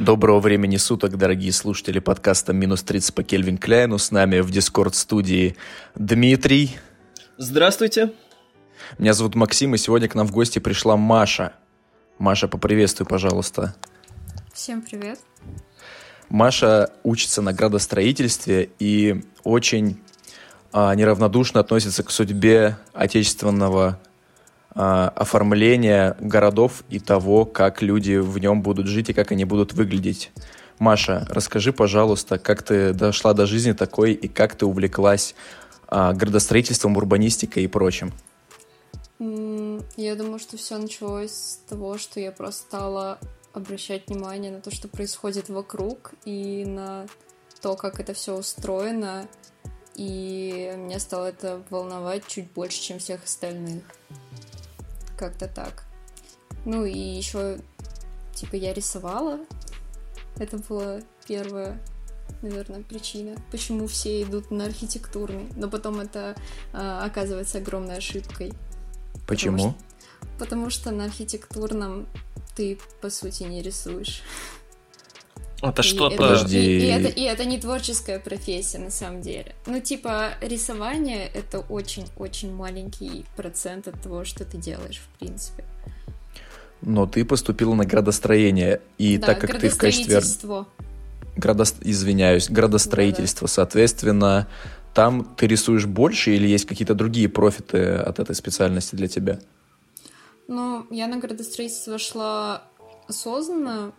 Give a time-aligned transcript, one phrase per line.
[0.00, 3.98] Доброго времени суток, дорогие слушатели подкаста «Минус 30 по Кельвин Кляйну».
[3.98, 5.54] С нами в Дискорд-студии
[5.94, 6.76] Дмитрий.
[7.38, 8.12] Здравствуйте.
[8.98, 11.52] Меня зовут Максим, и сегодня к нам в гости пришла Маша.
[12.18, 13.76] Маша, поприветствуй, пожалуйста.
[14.52, 15.20] Всем привет.
[16.28, 20.02] Маша учится на градостроительстве и очень
[20.72, 24.00] а, неравнодушно относится к судьбе отечественного
[24.74, 29.72] а, оформления городов и того, как люди в нем будут жить и как они будут
[29.72, 30.32] выглядеть.
[30.78, 35.34] Маша, расскажи, пожалуйста, как ты дошла до жизни такой и как ты увлеклась
[35.86, 38.12] а, градостроительством, урбанистикой и прочим?
[39.20, 43.18] Я думаю, что все началось с того, что я просто стала
[43.52, 47.06] обращать внимание на то, что происходит вокруг, и на
[47.60, 49.28] то, как это все устроено,
[49.94, 53.84] и меня стало это волновать чуть больше, чем всех остальных.
[55.16, 55.84] Как-то так.
[56.64, 57.58] Ну и еще,
[58.34, 59.40] типа, я рисовала.
[60.36, 61.80] Это была первая,
[62.42, 65.48] наверное, причина, почему все идут на архитектурный.
[65.56, 66.36] Но потом это
[66.72, 68.52] э, оказывается огромной ошибкой.
[69.26, 69.56] Почему?
[69.56, 72.06] Потому что, потому что на архитектурном
[72.56, 74.22] ты, по сути, не рисуешь.
[75.70, 76.16] Это что-то...
[76.16, 76.58] Подожди.
[76.58, 79.54] И, и, это, и это не творческая профессия, на самом деле.
[79.66, 85.64] Ну, типа, рисование— это очень-очень маленький процент от того, что ты делаешь, в принципе.
[86.80, 90.20] Но ты поступила на градостроение, и да, так как ты в качестве...
[91.36, 91.64] Градо...
[91.80, 93.54] Извиняюсь, градостроительство, да, да.
[93.54, 94.48] соответственно,
[94.94, 99.40] там ты рисуешь больше или есть какие-то другие профиты от этой специальности для тебя?
[100.46, 102.62] Ну, я на градостроительство шла
[103.08, 103.92] осознанно,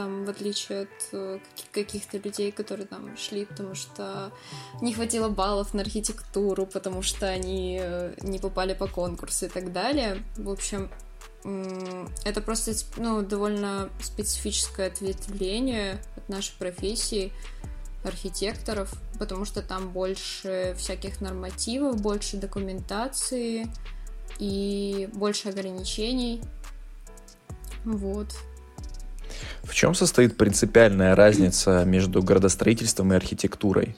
[0.00, 1.38] там, в отличие от э,
[1.72, 4.32] каких-то людей, которые там шли, потому что
[4.80, 9.74] не хватило баллов на архитектуру, потому что они э, не попали по конкурсу и так
[9.74, 10.22] далее.
[10.38, 10.90] В общем,
[12.24, 17.30] это просто ну, довольно специфическое ответвление от нашей профессии
[18.02, 23.70] архитекторов, потому что там больше всяких нормативов, больше документации
[24.38, 26.40] и больше ограничений.
[27.84, 28.28] Вот.
[29.62, 33.96] В чем состоит принципиальная разница между градостроительством и архитектурой?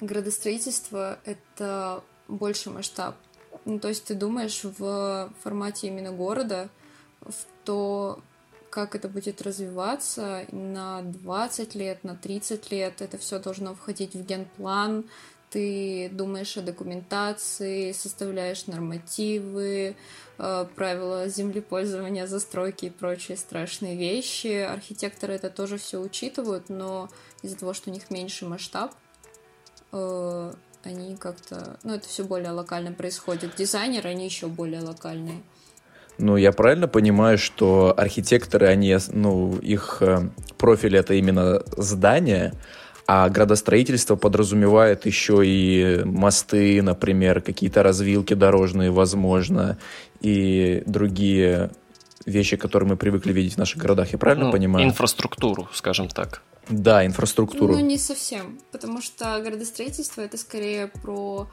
[0.00, 3.16] Градостроительство— это больше масштаб.
[3.64, 6.68] Ну, то есть ты думаешь в формате именно города,
[7.20, 7.34] в
[7.64, 8.20] то,
[8.70, 13.00] как это будет развиваться на 20 лет, на 30 лет.
[13.00, 15.04] Это все должно входить в генплан,
[15.54, 19.94] ты думаешь о документации, составляешь нормативы,
[20.36, 24.62] э, правила землепользования, застройки и прочие страшные вещи.
[24.62, 27.08] Архитекторы это тоже все учитывают, но
[27.42, 28.94] из-за того, что у них меньший масштаб,
[29.92, 31.78] э, они как-то...
[31.84, 33.54] Ну, это все более локально происходит.
[33.54, 35.40] Дизайнеры, они еще более локальные.
[36.18, 42.54] Ну, я правильно понимаю, что архитекторы, они, ну, их э, профиль это именно здание,
[43.06, 49.78] а градостроительство подразумевает еще и мосты, например, какие-то развилки дорожные, возможно,
[50.20, 51.70] и другие
[52.24, 54.12] вещи, которые мы привыкли видеть в наших городах.
[54.12, 54.86] Я правильно ну, понимаю?
[54.86, 56.42] Инфраструктуру, скажем так.
[56.68, 57.74] Да, инфраструктуру.
[57.74, 61.46] Ну, не совсем, потому что градостроительство это скорее про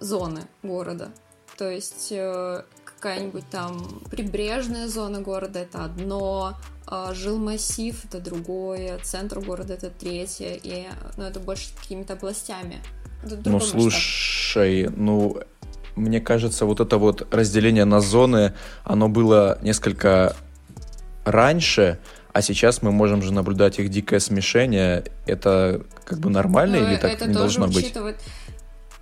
[0.00, 1.12] зоны города.
[1.56, 2.62] То есть э,
[3.00, 6.54] какая-нибудь там прибрежная зона города это одно,
[6.86, 12.76] а, жилмассив это другое, центр города это третье, и ну, это больше какими-то областями.
[13.22, 15.00] ну, слушай, масштаб.
[15.00, 15.40] ну,
[15.96, 18.52] мне кажется, вот это вот разделение на зоны,
[18.84, 20.36] оно было несколько
[21.24, 21.98] раньше,
[22.32, 25.04] а сейчас мы можем же наблюдать их дикое смешение.
[25.26, 28.16] Это как бы нормально Но или так это не тоже должно учитывать.
[28.16, 28.24] быть?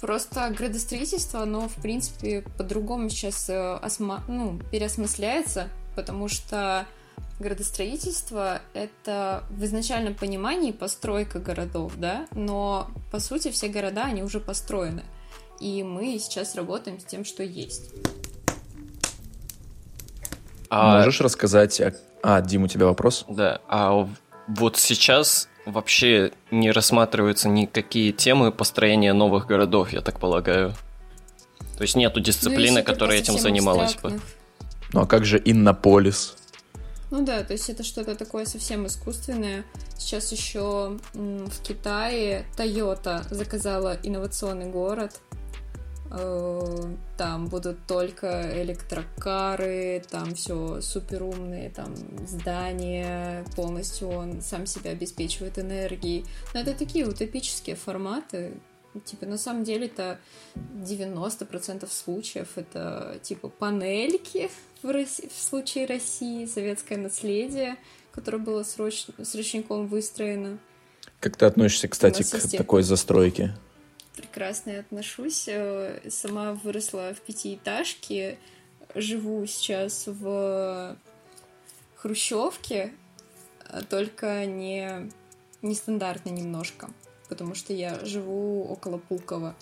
[0.01, 4.23] Просто градостроительство, оно, в принципе, по-другому сейчас э, осма...
[4.29, 6.87] ну, переосмысляется, потому что
[7.41, 14.39] градостроительство— это в изначальном понимании постройка городов, да, но, по сути, все города, они уже
[14.39, 15.03] построены,
[15.61, 17.91] и мы сейчас работаем с тем, что есть.
[20.71, 20.99] А...
[20.99, 21.81] Можешь рассказать...
[22.23, 23.25] А, Дим, у тебя вопрос?
[23.29, 24.09] Да, а
[24.49, 30.75] вот сейчас вообще не рассматриваются никакие темы построения новых городов, я так полагаю.
[31.76, 34.20] То есть нету дисциплины, ну, которая этим занималась бы.
[34.93, 36.37] Ну а как же Иннополис?
[37.11, 39.65] Ну да, то есть это что-то такое совсем искусственное.
[39.97, 45.20] Сейчас еще в Китае Toyota заказала инновационный город,
[46.10, 51.94] там будут только электрокары, там все супер умные, там
[52.26, 56.25] здания, полностью он сам себя обеспечивает энергией.
[56.55, 58.55] Но это такие утопические форматы.
[59.05, 60.19] Типа, на самом деле, это
[60.56, 64.50] 90% случаев это, типа, панельки
[64.82, 67.76] в, России, в случае России, советское наследие,
[68.12, 69.06] которое было сроч...
[69.22, 70.58] срочником выстроено.
[71.20, 73.55] Как ты относишься, кстати, к такой застройке?
[74.19, 75.44] Прекрасно я отношусь.
[75.47, 78.37] Э, сама выросла в пятиэтажке,
[78.97, 80.97] живу сейчас в
[81.94, 82.93] хрущевке,
[83.65, 85.09] а только не
[85.62, 86.91] нестандартно немножко,
[87.29, 89.55] потому что я живу около Пулково.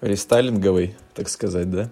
[0.00, 1.90] Рестайлинговый, так сказать, да?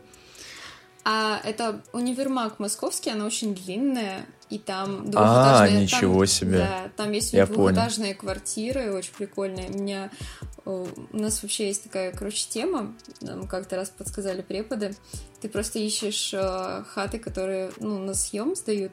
[1.05, 5.78] А это универмаг московский, она очень длинная, и там двухэтажные...
[5.78, 6.58] А, ничего там, себе.
[6.58, 8.20] Да, там есть Я двухэтажные понял.
[8.20, 9.69] квартиры, очень прикольные.
[9.69, 10.11] У меня...
[10.64, 14.94] У нас вообще есть такая, короче, тема, нам как-то раз подсказали преподы.
[15.43, 18.93] Ты просто ищешь э, хаты, которые, ну, на съем сдают,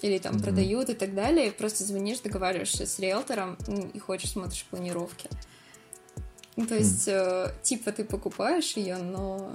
[0.00, 0.42] или там mm-hmm.
[0.42, 3.58] продают и так далее, и просто звонишь, договариваешься с риэлтором
[3.92, 5.28] и хочешь, смотришь планировки.
[6.56, 7.50] Ну, то есть, mm.
[7.50, 9.52] э, типа, ты покупаешь ее, но...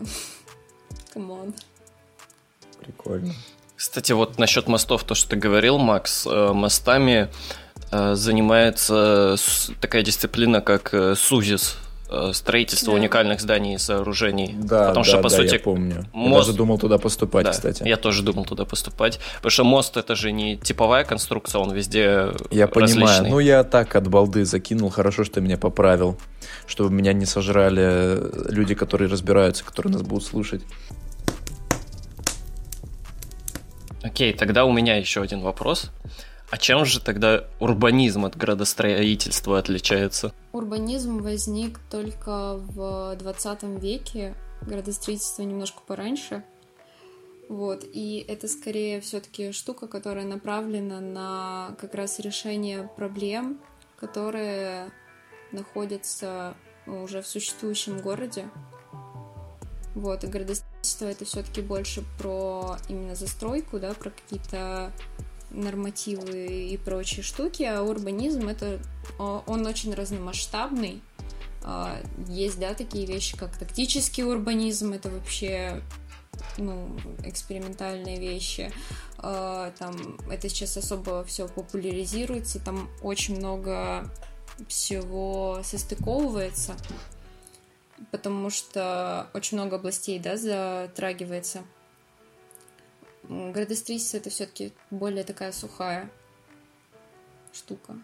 [1.13, 1.53] Come on.
[2.79, 3.33] Прикольно.
[3.75, 9.35] Кстати, вот насчет мостов, то, что ты говорил, Макс, э, мостами э, занимается
[9.79, 11.77] такая дисциплина, как э, СУЗИС,
[12.33, 12.99] строительство да.
[12.99, 14.53] уникальных зданий и сооружений.
[14.57, 16.05] Да, Потому да, что, по да, сути, я помню.
[16.11, 16.31] Мост...
[16.31, 17.83] Я даже думал туда поступать, да, кстати.
[17.87, 19.19] Я тоже думал туда поступать.
[19.35, 23.01] Потому что мост это же не типовая конструкция, он везде Я различный.
[23.05, 23.27] понимаю.
[23.29, 24.89] Ну, я так от балды закинул.
[24.89, 26.17] Хорошо, что ты меня поправил.
[26.67, 28.19] Чтобы меня не сожрали
[28.51, 30.63] люди, которые разбираются, которые нас будут слушать.
[34.03, 35.91] Окей, тогда у меня еще один вопрос.
[36.51, 40.33] А чем же тогда урбанизм от градостроительства отличается?
[40.51, 46.43] Урбанизм возник только в 20 веке, градостроительство немножко пораньше.
[47.47, 53.61] Вот, и это скорее все-таки штука, которая направлена на как раз решение проблем,
[53.97, 54.91] которые
[55.53, 56.53] находятся
[56.85, 58.49] уже в существующем городе.
[59.95, 64.91] Вот, и градостроительство это все-таки больше про именно застройку, да, про какие-то
[65.51, 68.79] нормативы и прочие штуки, а урбанизм это
[69.19, 71.01] он очень разномасштабный.
[71.63, 75.81] А, есть, да, такие вещи, как тактический урбанизм, это вообще
[76.57, 76.89] ну,
[77.23, 78.71] экспериментальные вещи.
[79.17, 84.09] А, там это сейчас особо все популяризируется, там очень много
[84.67, 86.75] всего состыковывается
[88.09, 91.63] потому что очень много областей, да, затрагивается.
[93.23, 96.09] Градостроительство это все-таки более такая сухая
[97.53, 97.99] штука.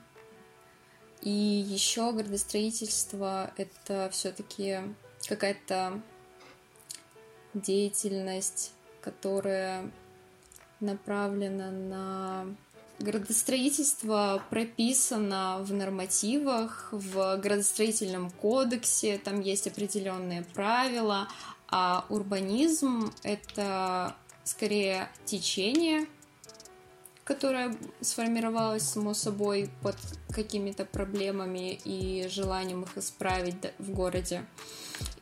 [1.22, 4.80] И еще градостроительство это все-таки
[5.28, 6.02] какая-то
[7.54, 9.92] деятельность, которая
[10.80, 12.56] направлена на
[13.00, 21.28] Градостроительство прописано в нормативах, в градостроительном кодексе, там есть определенные правила,
[21.68, 24.16] а урбанизм— это
[24.48, 26.06] скорее течение,
[27.26, 29.98] которое сформировалось само собой под
[30.32, 34.46] какими-то проблемами и желанием их исправить в городе.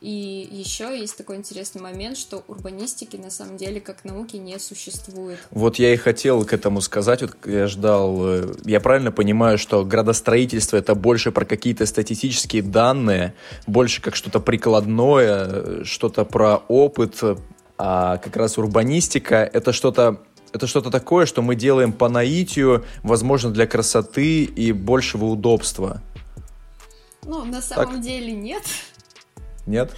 [0.00, 5.38] И еще есть такой интересный момент, что урбанистики на самом деле как науки не существует.
[5.50, 9.84] Вот я и хотел к этому сказать, вот я ждал, э, я правильно понимаю, что
[9.84, 13.34] градостроительство это больше про какие-то статистические данные,
[13.66, 17.20] больше как что-то прикладное, что-то про опыт,
[17.78, 23.50] а как раз урбанистика это что-то это что-то такое, что мы делаем по наитию, возможно,
[23.50, 26.00] для красоты и большего удобства.
[27.24, 28.00] Ну, на самом так?
[28.02, 28.62] деле нет.
[29.66, 29.92] Нет?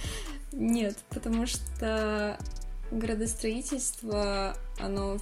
[0.51, 2.37] Нет, потому что
[2.91, 5.19] градостроительство, оно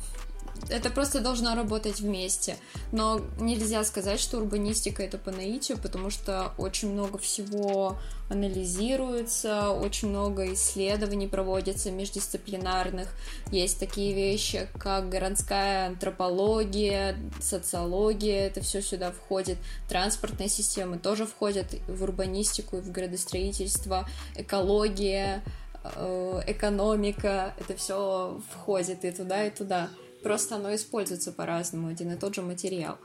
[0.69, 2.57] это просто должно работать вместе.
[2.91, 7.97] Но нельзя сказать, что урбанистика это по наитию, потому что очень много всего
[8.29, 13.07] анализируется, очень много исследований проводится междисциплинарных.
[13.51, 19.57] Есть такие вещи, как городская антропология, социология, это все сюда входит.
[19.87, 25.43] Транспортная система тоже входит в урбанистику, в градостроительство, экология,
[25.83, 29.89] э, экономика, это все входит и туда, и туда.
[30.27, 32.97] Просто оно используется по-разному, один и тот же материал.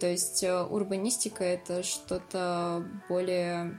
[0.00, 3.78] То есть э, урбанистика это что-то более...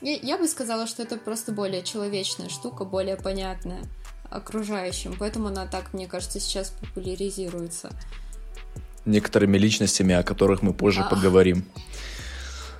[0.00, 3.82] Я, я бы сказала, что это просто более человечная штука, более понятная
[4.30, 5.16] окружающим.
[5.18, 7.90] Поэтому она так, мне кажется, сейчас популяризируется.
[9.04, 11.10] Некоторыми личностями, о которых мы позже а.
[11.10, 11.64] поговорим.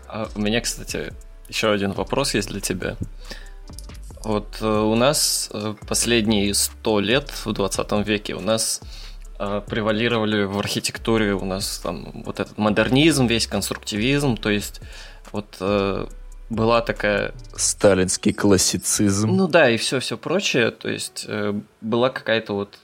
[0.07, 1.13] А у меня, кстати,
[1.49, 2.97] еще один вопрос есть для тебя.
[4.29, 8.83] Вот э, у нас э, последние сто лет в 20 веке у нас
[9.39, 14.83] э, превалировали в архитектуре у нас там вот этот модернизм, весь конструктивизм, то есть
[15.33, 15.63] вот
[16.51, 17.33] была такая...
[17.57, 19.31] Сталинский классицизм.
[19.35, 21.27] Ну да, и все-все прочее, то есть
[21.81, 22.79] была какая-то вот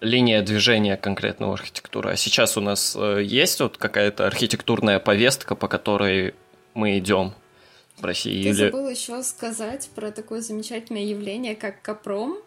[0.00, 2.12] линия движения конкретного архитектуры.
[2.12, 6.34] А сейчас у нас есть вот какая-то архитектурная повестка, по которой
[6.74, 7.34] мы идем
[7.98, 8.42] в России?
[8.42, 8.66] Ты или...
[8.66, 12.38] забыл еще сказать про такое замечательное явление, как Капром.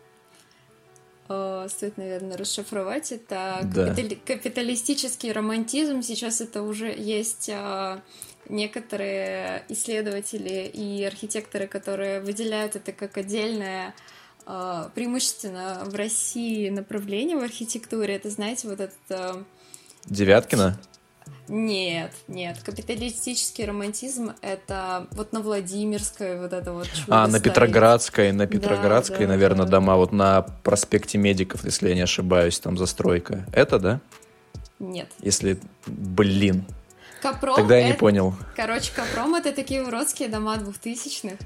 [1.27, 3.11] Э, стоит, наверное, расшифровать.
[3.11, 3.87] Это да.
[3.87, 6.01] капитали- капиталистический романтизм.
[6.01, 7.99] Сейчас это уже есть э,
[8.47, 13.95] некоторые исследователи и архитекторы, которые выделяют это как отдельное
[14.45, 18.15] э, преимущественно в России направление в архитектуре.
[18.15, 19.45] Это, знаете, вот этот...
[20.05, 20.79] Девяткина?
[21.47, 22.57] Нет, нет.
[22.63, 29.19] Капиталистический романтизм— это вот на Владимирской вот это вот чудо А, на Петроградской, на Петроградской,
[29.19, 29.71] да, да, наверное, да.
[29.73, 33.45] дома, вот на проспекте Медиков, если я не ошибаюсь, там застройка.
[33.53, 33.99] Это, да?
[34.79, 35.07] Нет.
[35.19, 36.65] Если, блин.
[37.21, 37.93] Капром Тогда я это...
[37.93, 38.35] не понял.
[38.55, 41.37] Короче, Капром— это такие уродские дома двухтысячных.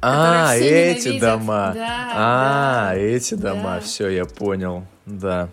[0.00, 1.20] А, эти ненавидят.
[1.20, 1.72] дома.
[1.74, 3.76] Да, а, да, эти дома.
[3.76, 3.80] Да.
[3.80, 4.84] Все, я понял.
[5.06, 5.48] Да,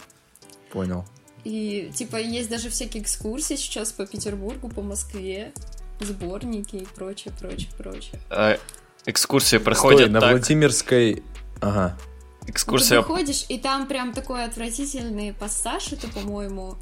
[0.71, 1.05] понял.
[1.43, 5.51] И, типа, есть даже всякие экскурсии сейчас по Петербургу, по Москве,
[5.99, 8.19] сборники и прочее, прочее, прочее.
[8.29, 8.57] А,
[9.05, 10.31] экскурсии проходят Стой, на так...
[10.31, 11.23] Владимирской...
[11.61, 11.97] Ага.
[12.47, 13.01] Экскурсия...
[13.01, 16.75] Ты выходишь, и там прям такой отвратительный пассаж, это, по-моему...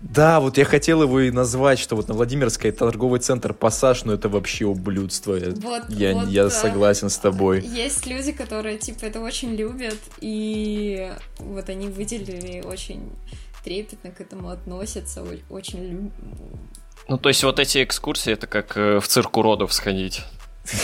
[0.00, 4.12] Да, вот я хотел его и назвать, что вот на Владимирской торговый центр Пассаж, но
[4.12, 5.38] это вообще ублюдство.
[5.38, 7.60] Вот, я, вот, я согласен с тобой.
[7.60, 13.10] Есть люди, которые, типа, это очень любят, и вот они выделили очень
[13.64, 16.12] трепетно к этому относятся, очень любят.
[17.08, 20.22] Ну, то есть вот эти экскурсии, это как э, в цирк уродов сходить.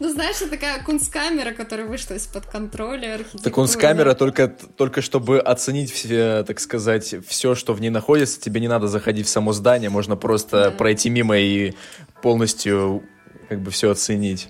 [0.00, 3.44] Ну, знаешь, это такая кунсткамера, которая вышла из-под контроля архитектуры.
[3.44, 8.40] Так кунсткамера только, только чтобы оценить, все, так сказать, все, что в ней находится.
[8.40, 10.70] Тебе не надо заходить в само здание, можно просто да.
[10.72, 11.74] пройти мимо и
[12.20, 13.04] полностью
[13.48, 14.48] как бы все оценить.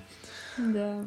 [0.57, 1.05] Да.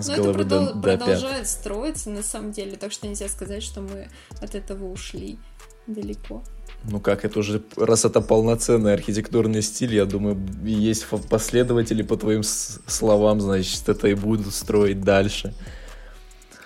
[0.00, 3.80] С Но это продол- до, продолжает строиться на самом деле, так что нельзя сказать, что
[3.80, 4.08] мы
[4.40, 5.38] от этого ушли
[5.86, 6.42] далеко.
[6.84, 12.42] Ну как, это уже, раз это полноценный архитектурный стиль, я думаю, есть последователи по твоим
[12.42, 15.54] словам, значит, это и будут строить дальше.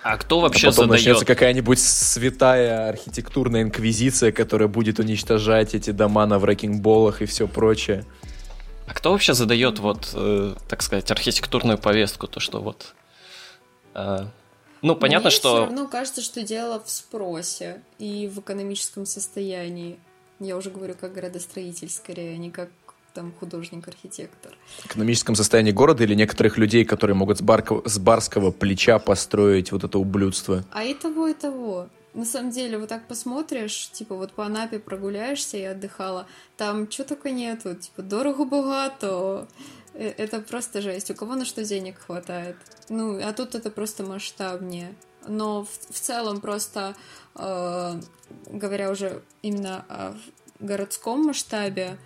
[0.03, 1.01] А кто вообще а потом задает?
[1.01, 8.05] начнется какая-нибудь святая архитектурная инквизиция, которая будет уничтожать эти дома на врекинг-болах и все прочее.
[8.87, 12.93] А кто вообще задает вот, э, так сказать, архитектурную повестку, то что вот
[14.81, 15.55] ну, понятно, Мне что...
[15.55, 19.97] все равно кажется, что дело в спросе и в экономическом состоянии.
[20.39, 22.69] Я уже говорю как градостроитель скорее, а не как
[23.15, 24.51] там художник-архитектор.
[24.81, 27.81] В экономическом состоянии города или некоторых людей, которые могут с, барко...
[27.85, 30.65] с барского плеча построить вот это ублюдство?
[30.71, 31.87] А и того, и того.
[32.13, 37.03] На самом деле, вот так посмотришь, типа вот по Анапе прогуляешься, я отдыхала, там что
[37.03, 39.65] только нету, типа дорого-богато, э,
[39.97, 41.11] это просто жесть.
[41.11, 42.57] У кого на что денег хватает?
[42.89, 44.95] Ну, а тут это просто масштабнее.
[45.27, 46.95] Но в, в целом просто,
[47.35, 47.99] э,
[48.47, 50.15] говоря уже именно о
[50.59, 51.97] городском масштабе,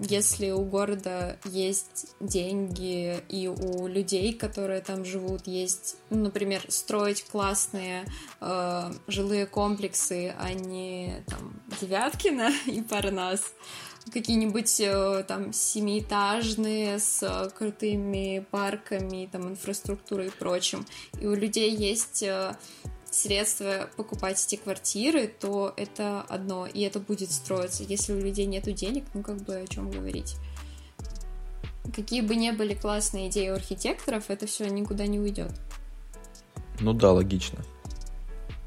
[0.00, 7.24] если у города есть деньги и у людей, которые там живут, есть, ну, например, строить
[7.24, 8.04] классные
[8.40, 13.52] э, жилые комплексы, а не там Девяткина и Парнас,
[14.12, 20.86] какие-нибудь э, там семиэтажные с э, крутыми парками, там инфраструктурой и прочим.
[21.20, 22.56] И у людей есть э,
[23.10, 27.82] средства покупать эти квартиры, то это одно, и это будет строиться.
[27.82, 30.36] Если у людей нет денег, ну как бы о чем говорить.
[31.94, 35.52] Какие бы ни были классные идеи у архитекторов, это все никуда не уйдет.
[36.80, 37.58] Ну да, логично.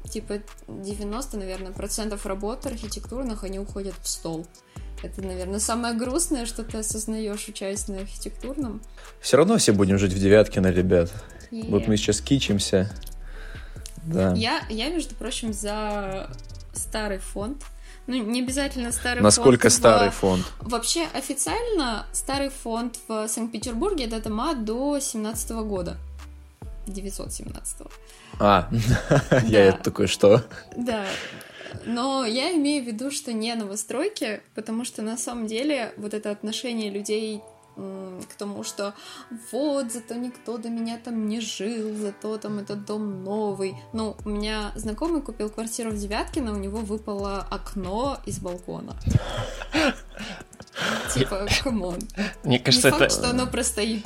[0.04, 4.46] Типа 90, наверное, процентов работ архитектурных, они уходят в стол.
[5.02, 8.80] Это, наверное, самое грустное, что ты осознаешь, участие на архитектурном.
[9.20, 11.10] Все равно все будем жить в Девяткино, ребят.
[11.50, 11.70] Yeah.
[11.70, 12.90] Вот мы сейчас кичимся.
[14.04, 14.32] Да.
[14.34, 16.30] Я, я, между прочим, за
[16.72, 17.62] старый фонд.
[18.06, 19.74] Ну, не обязательно старый Насколько фонд.
[19.74, 20.14] старый в...
[20.14, 20.46] фонд?
[20.60, 25.96] Вообще, официально старый фонд в Санкт-Петербурге это дома до 17 -го года.
[26.86, 27.90] 917 -го.
[28.40, 28.70] А,
[29.46, 30.42] я такой, что?
[30.74, 31.04] Да,
[31.84, 36.30] но я имею в виду, что не новостройки, потому что на самом деле вот это
[36.30, 37.42] отношение людей
[37.76, 38.94] к тому, что
[39.52, 43.76] вот, зато никто до меня там не жил, зато там этот дом новый.
[43.92, 48.96] Ну, у меня знакомый купил квартиру в Девяткино, у него выпало окно из балкона.
[51.14, 51.98] Типа, come on.
[52.42, 53.08] Мне кажется, это...
[53.08, 54.04] что оно простоит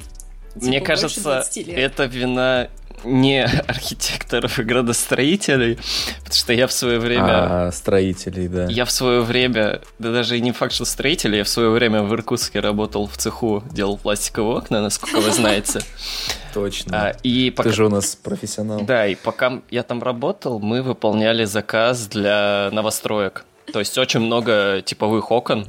[0.55, 2.69] Мне типа, кажется, это вина
[3.05, 5.79] не архитекторов и градостроителей,
[6.19, 7.67] потому что я в свое время...
[7.67, 8.67] А, строителей, да.
[8.67, 12.03] Я в свое время, да даже и не факт, что строители, я в свое время
[12.03, 15.81] в Иркутске работал в цеху, делал пластиковые окна, насколько вы знаете.
[16.55, 17.09] Точно.
[17.09, 17.71] А, и пока...
[17.71, 18.83] Ты же у нас профессионал.
[18.83, 23.45] Да, и пока я там работал, мы выполняли заказ для новостроек.
[23.73, 25.67] То есть очень много типовых окон.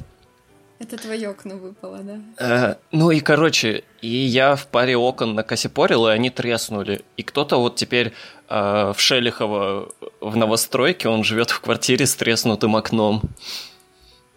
[0.78, 2.20] Это твое окно выпало, да?
[2.38, 7.02] Э, ну и, короче, и я в паре окон накосипорил, и они треснули.
[7.16, 8.12] И кто-то вот теперь
[8.48, 9.88] э, в Шелихово
[10.20, 13.22] в новостройке, он живет в квартире с треснутым окном.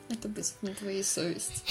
[0.09, 1.61] Это быть на твоей совести.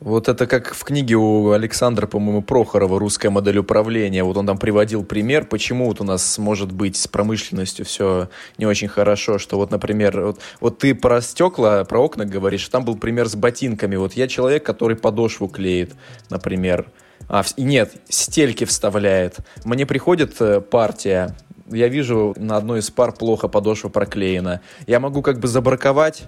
[0.00, 4.24] Вот это как в книге у Александра, по-моему, Прохорова «Русская модель управления».
[4.24, 8.66] Вот он там приводил пример, почему вот у нас может быть с промышленностью все не
[8.66, 12.96] очень хорошо, что вот, например, вот, вот ты про стекла, про окна говоришь, там был
[12.96, 13.96] пример с ботинками.
[13.96, 15.94] Вот я человек, который подошву клеит,
[16.28, 16.86] например.
[17.28, 19.38] А, нет, стельки вставляет.
[19.64, 21.34] Мне приходит э, партия,
[21.70, 24.60] я вижу на одной из пар плохо подошва проклеена.
[24.86, 26.24] Я могу как бы забраковать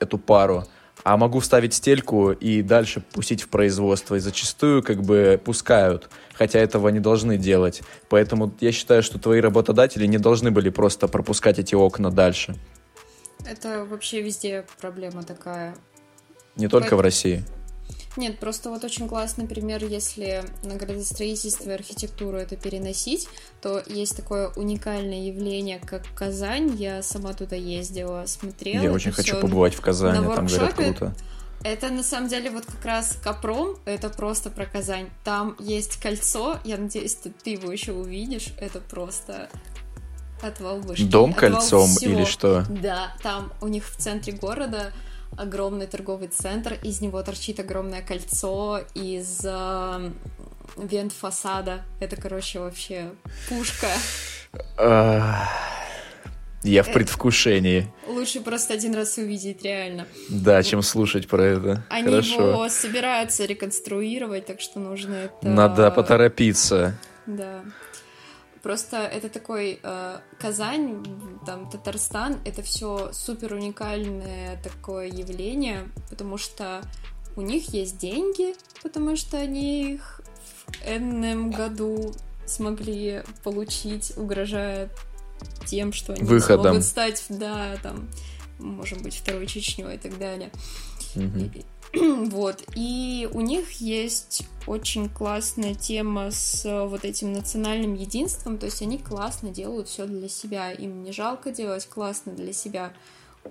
[0.00, 0.64] эту пару,
[1.02, 4.14] а могу вставить стельку и дальше пустить в производство.
[4.14, 7.82] И зачастую как бы пускают, хотя этого не должны делать.
[8.08, 12.56] Поэтому я считаю, что твои работодатели не должны были просто пропускать эти окна дальше.
[13.46, 15.74] Это вообще везде проблема такая.
[16.56, 17.42] Не только в России.
[18.16, 23.28] Нет, просто вот очень классный пример, если на градостроительство и архитектуру это переносить,
[23.60, 26.74] то есть такое уникальное явление, как Казань.
[26.76, 28.82] Я сама туда ездила, смотрела.
[28.82, 31.14] Я очень хочу побывать в Казани, там говорят круто.
[31.62, 35.10] Это на самом деле вот как раз Капром, это просто про Казань.
[35.24, 38.54] Там есть кольцо, я надеюсь, ты, ты его еще увидишь.
[38.58, 39.50] Это просто
[40.42, 41.04] отвал башки.
[41.04, 42.12] Дом кольцом всего.
[42.12, 42.64] или что?
[42.70, 44.92] Да, там у них в центре города
[45.36, 50.10] огромный торговый центр, из него торчит огромное кольцо из э,
[50.76, 51.82] вент фасада.
[52.00, 53.10] Это, короче, вообще
[53.48, 53.88] пушка.
[56.62, 57.90] Я в предвкушении.
[58.06, 60.06] Лучше просто один раз увидеть, реально.
[60.28, 61.84] Да, чем слушать про это.
[61.88, 62.50] Они Хорошо.
[62.50, 65.48] его собираются реконструировать, так что нужно это...
[65.48, 66.98] Надо поторопиться.
[67.24, 67.62] Да.
[68.62, 71.02] Просто это такой э, Казань,
[71.46, 76.82] там Татарстан, это все супер уникальное такое явление, потому что
[77.36, 80.20] у них есть деньги, потому что они их
[80.66, 82.12] в энном году
[82.46, 84.90] смогли получить, угрожая
[85.64, 86.64] тем, что они Выходом.
[86.64, 88.08] смогут стать, да, там,
[88.58, 90.50] может быть, второй Чечней и так далее.
[91.16, 91.50] Угу.
[92.30, 98.66] Вот, и у них есть очень классная тема с э, вот этим национальным единством, то
[98.66, 102.92] есть они классно делают все для себя, им не жалко делать классно для себя.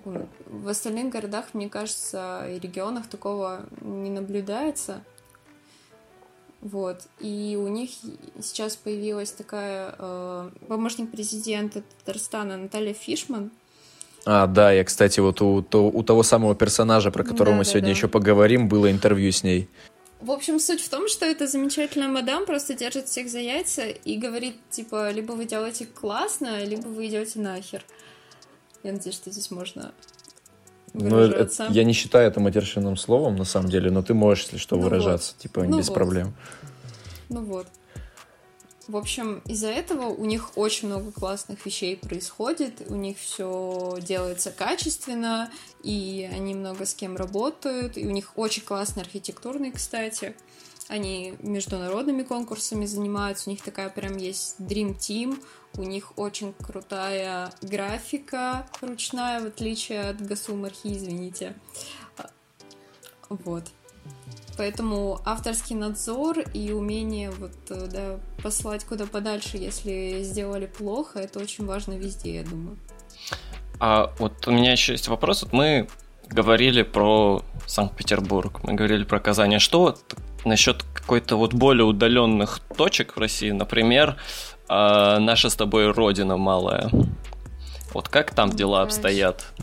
[0.03, 5.03] В остальных городах, мне кажется, и регионах такого не наблюдается.
[6.61, 7.07] Вот.
[7.19, 7.89] И у них
[8.41, 13.51] сейчас появилась такая э, помощник президента Татарстана Наталья Фишман,
[14.31, 17.63] а, да, я, кстати, вот у, то, у того самого персонажа, про которого да, мы
[17.63, 17.95] да, сегодня да.
[17.95, 19.67] еще поговорим, было интервью с ней.
[20.21, 24.17] В общем, суть в том, что эта замечательная мадам просто держит всех за яйца и
[24.17, 27.83] говорит, типа, либо вы делаете классно, либо вы идете нахер.
[28.83, 29.93] Я надеюсь, что здесь можно
[30.93, 34.57] ну, это, я не считаю это матершинным словом, на самом деле, но ты можешь, если
[34.57, 35.41] что, ну выражаться, вот.
[35.41, 35.93] типа, ну без вот.
[35.93, 36.33] проблем.
[37.29, 37.67] Ну вот.
[38.89, 44.49] В общем, из-за этого у них очень много классных вещей происходит, у них все делается
[44.49, 45.51] качественно,
[45.83, 50.35] и они много с кем работают, и у них очень классные архитектурные, кстати.
[50.87, 55.39] Они международными конкурсами занимаются, у них такая прям есть Dream Team,
[55.75, 61.55] у них очень крутая графика ручная, в отличие от Гасумархи, извините.
[63.29, 63.65] Вот.
[64.59, 71.39] Поэтому авторский надзор и умение вот, э, да, послать куда подальше, если сделали плохо, это
[71.39, 72.77] очень важно везде, я думаю.
[73.79, 75.43] А вот у меня еще есть вопрос.
[75.43, 75.87] Вот мы
[76.27, 79.55] говорили про Санкт-Петербург, мы говорили про Казань.
[79.55, 80.03] А что вот
[80.43, 84.17] насчет какой-то вот более удаленных точек в России, например,
[84.67, 86.89] э, наша с тобой родина малая?
[87.93, 89.53] Вот как там дела обстоят?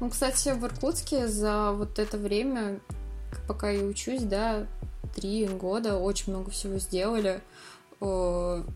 [0.00, 2.80] Ну, кстати, в Иркутске за вот это время
[3.46, 4.66] пока я учусь, да,
[5.14, 7.40] три года, очень много всего сделали.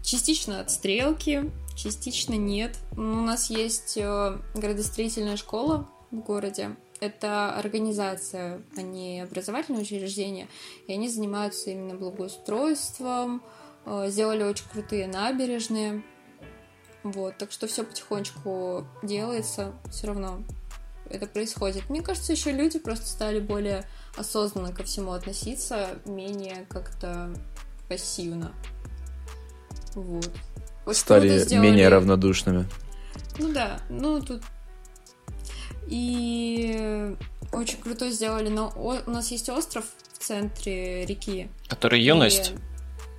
[0.02, 2.76] Частично от стрелки, частично нет.
[2.92, 6.76] У нас есть э, градостроительная школа в городе.
[7.00, 10.48] Это организация, а не образовательное учреждение.
[10.86, 13.42] И они занимаются именно благоустройством,
[13.86, 16.02] э, сделали очень крутые набережные.
[17.02, 20.42] Вот, так что все потихонечку делается, все равно
[21.10, 21.88] это происходит.
[21.90, 23.84] Мне кажется, еще люди просто стали более
[24.16, 27.34] осознанно ко всему относиться, менее как-то
[27.88, 28.52] пассивно.
[29.94, 30.30] Вот.
[30.84, 31.68] вот стали сделали...
[31.68, 32.66] менее равнодушными.
[33.38, 34.42] Ну да, ну тут
[35.86, 37.16] и
[37.52, 41.48] очень круто сделали, но у нас есть остров в центре реки.
[41.68, 42.52] Который юность?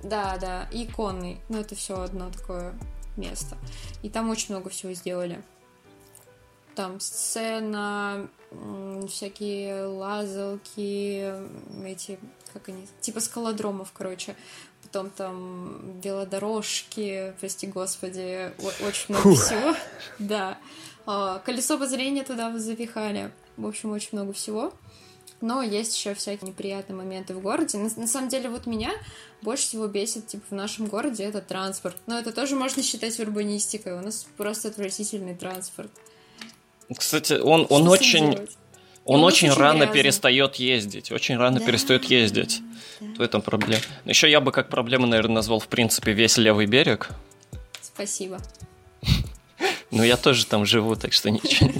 [0.02, 1.40] Да, да, и конный.
[1.48, 2.74] Ну, это все одно такое
[3.16, 3.56] место.
[4.02, 5.42] И там очень много всего сделали.
[6.76, 8.28] Там сцена,
[9.08, 11.32] всякие лазалки,
[11.84, 12.18] эти,
[12.52, 14.36] как они, типа скалодромов, короче.
[14.82, 18.52] Потом там велодорожки, прости господи,
[18.86, 19.42] очень много Фух.
[19.42, 19.74] всего.
[20.20, 20.58] Да.
[21.06, 23.32] А, колесо обозрения туда запихали.
[23.56, 24.72] В общем, очень много всего.
[25.40, 27.78] Но есть еще всякие неприятные моменты в городе.
[27.78, 28.92] На, на самом деле, вот меня
[29.42, 31.96] больше всего бесит, типа, в нашем городе это транспорт.
[32.06, 33.94] Но это тоже можно считать урбанистикой.
[33.94, 35.90] У нас просто отвратительный транспорт.
[36.94, 38.38] Кстати, он, он очень...
[39.08, 39.94] Он, очень, очень рано грязный.
[39.94, 42.60] перестает ездить, очень рано да, перестает ездить.
[42.98, 43.06] Да.
[43.18, 43.80] В этом проблема.
[44.04, 47.10] Еще я бы как проблему, наверное, назвал в принципе весь левый берег.
[47.80, 48.40] Спасибо.
[49.92, 51.70] Ну я тоже там живу, так что ничего.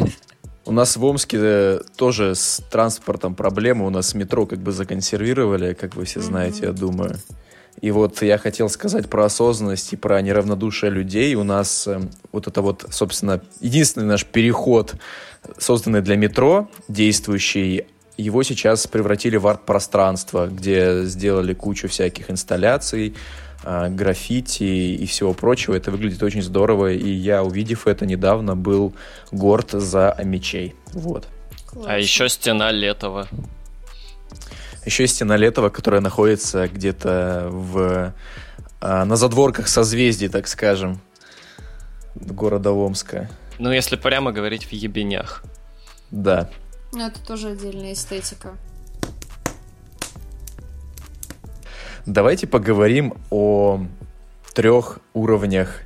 [0.65, 3.87] У нас в Омске э, тоже с транспортом проблемы.
[3.87, 7.19] У нас метро как бы законсервировали, как вы все знаете, я думаю.
[7.81, 11.35] И вот я хотел сказать про осознанность и про неравнодушие людей.
[11.35, 12.01] У нас э,
[12.33, 14.95] вот это вот, собственно, единственный наш переход,
[15.59, 17.87] созданный для метро, действующий,
[18.17, 23.15] его сейчас превратили в арт-пространство, где сделали кучу всяких инсталляций,
[23.63, 25.75] а, граффити и всего прочего.
[25.75, 28.95] Это выглядит очень здорово, и я, увидев это недавно, был
[29.33, 30.75] горд за мечей.
[30.93, 31.27] Вот.
[31.67, 31.93] Классно.
[31.93, 33.29] А еще стена Летова.
[34.87, 38.15] Еще стена Летова, которая находится где-то в
[38.81, 41.01] а, на задворках созвездий, так скажем,
[42.15, 43.29] города Омска.
[43.59, 45.43] Ну, если прямо говорить в ебенях.
[46.13, 46.49] Да.
[46.93, 48.57] Ну, это тоже отдельная эстетика.
[52.07, 53.85] Давайте поговорим о
[54.55, 55.83] трех уровнях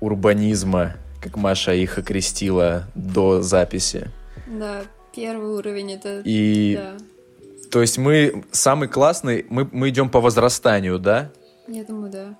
[0.00, 4.10] урбанизма, как Маша их окрестила до записи.
[4.46, 4.82] Да,
[5.14, 6.20] первый уровень это...
[6.26, 6.76] И...
[6.76, 7.15] Да.
[7.70, 11.30] То есть мы самый классный, мы, мы идем по возрастанию, да?
[11.68, 12.38] Я думаю, да.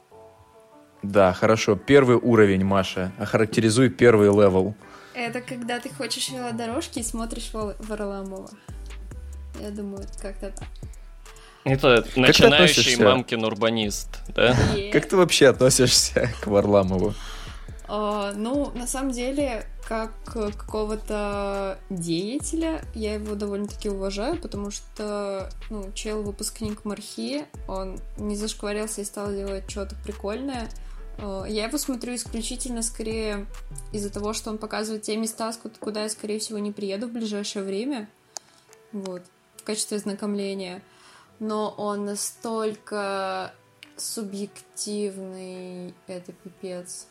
[1.03, 1.77] Да, хорошо.
[1.77, 3.13] Первый уровень, Маша.
[3.19, 4.75] Охарактеризуй первый level.
[5.15, 8.51] Это когда ты хочешь велодорожки и смотришь Варламова.
[9.61, 10.69] Я думаю, как-то так.
[11.65, 14.55] Это начинающий мамкин урбанист, да?
[14.75, 14.93] Yeah.
[14.93, 17.15] Как ты вообще относишься к Варламову?
[17.89, 25.93] Э, ну, на самом деле, как какого-то деятеля, я его довольно-таки уважаю, потому что, ну,
[25.93, 30.69] чел выпускник МАРХИ, он не зашкварился и стал делать что-то прикольное.
[31.19, 33.47] Uh, я его смотрю исключительно скорее
[33.93, 37.65] из-за того, что он показывает те места, куда я, скорее всего, не приеду в ближайшее
[37.65, 38.09] время.
[38.93, 39.23] Вот,
[39.57, 40.83] в качестве знакомления
[41.39, 43.53] но он настолько
[43.97, 47.07] субъективный, это пипец.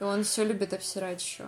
[0.00, 1.44] Он все любит обсирать еще.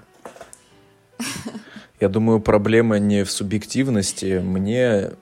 [2.01, 4.41] Я думаю, проблема не в субъективности.
[4.43, 5.13] Мне,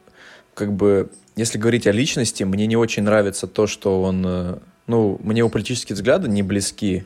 [0.55, 4.25] как бы, если говорить о личности, мне не очень нравится то, что он...
[4.27, 7.05] Э, ну, мне его политические взгляды не близки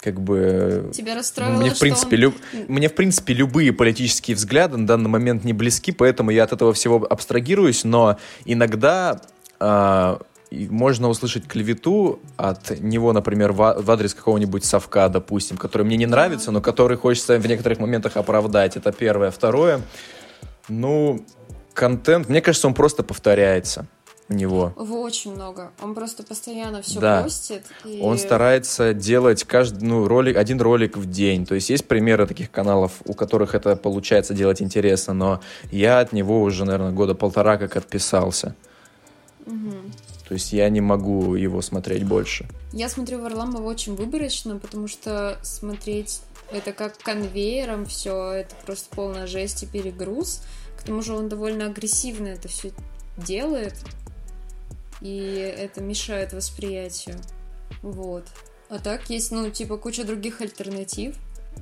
[0.00, 0.90] как бы...
[0.92, 2.22] Тебя расстроило, мне, в принципе, он...
[2.22, 2.34] лю...
[2.68, 6.72] мне, в принципе, любые политические взгляды на данный момент не близки, поэтому я от этого
[6.72, 9.20] всего абстрагируюсь, но иногда
[9.60, 10.18] э,
[10.50, 16.06] можно услышать клевету от него, например, в, в адрес какого-нибудь совка, допустим, который мне не
[16.06, 18.76] нравится, но который хочется в некоторых моментах оправдать.
[18.76, 19.30] Это первое.
[19.30, 19.80] Второе,
[20.68, 21.24] ну,
[21.72, 23.86] контент, мне кажется, он просто повторяется
[24.28, 24.72] у него.
[24.78, 25.72] Его очень много.
[25.82, 27.22] Он просто постоянно все да.
[27.22, 27.64] постит.
[27.84, 28.00] И...
[28.00, 31.44] Он старается делать каждый, ну, ролик, один ролик в день.
[31.46, 35.40] То есть есть примеры таких каналов, у которых это получается делать интересно, но
[35.72, 38.54] я от него уже, наверное, года полтора как отписался.
[39.46, 39.74] Угу.
[40.30, 42.46] То есть я не могу его смотреть больше.
[42.72, 46.20] Я смотрю Варламова очень выборочно, потому что смотреть
[46.52, 50.44] это как конвейером все, это просто полная жесть и перегруз.
[50.78, 52.70] К тому же он довольно агрессивно это все
[53.16, 53.74] делает
[55.00, 57.16] и это мешает восприятию.
[57.82, 58.24] Вот.
[58.68, 61.16] А так есть, ну, типа, куча других альтернатив.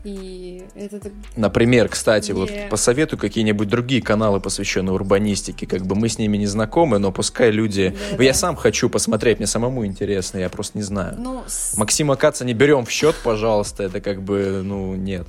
[0.05, 1.11] И это.
[1.37, 2.35] Например, кстати, yeah.
[2.35, 5.67] вот посоветую какие-нибудь другие каналы, посвященные урбанистике.
[5.67, 7.97] Как бы мы с ними не знакомы, но пускай люди...
[8.17, 8.39] Да, я да.
[8.39, 11.17] сам хочу посмотреть, мне самому интересно, я просто не знаю.
[11.19, 11.77] Ну, с...
[11.77, 15.27] Максима Каца не берем в счет, пожалуйста, это как бы, ну, нет.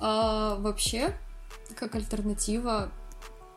[0.00, 1.12] А, вообще,
[1.76, 2.90] как альтернатива,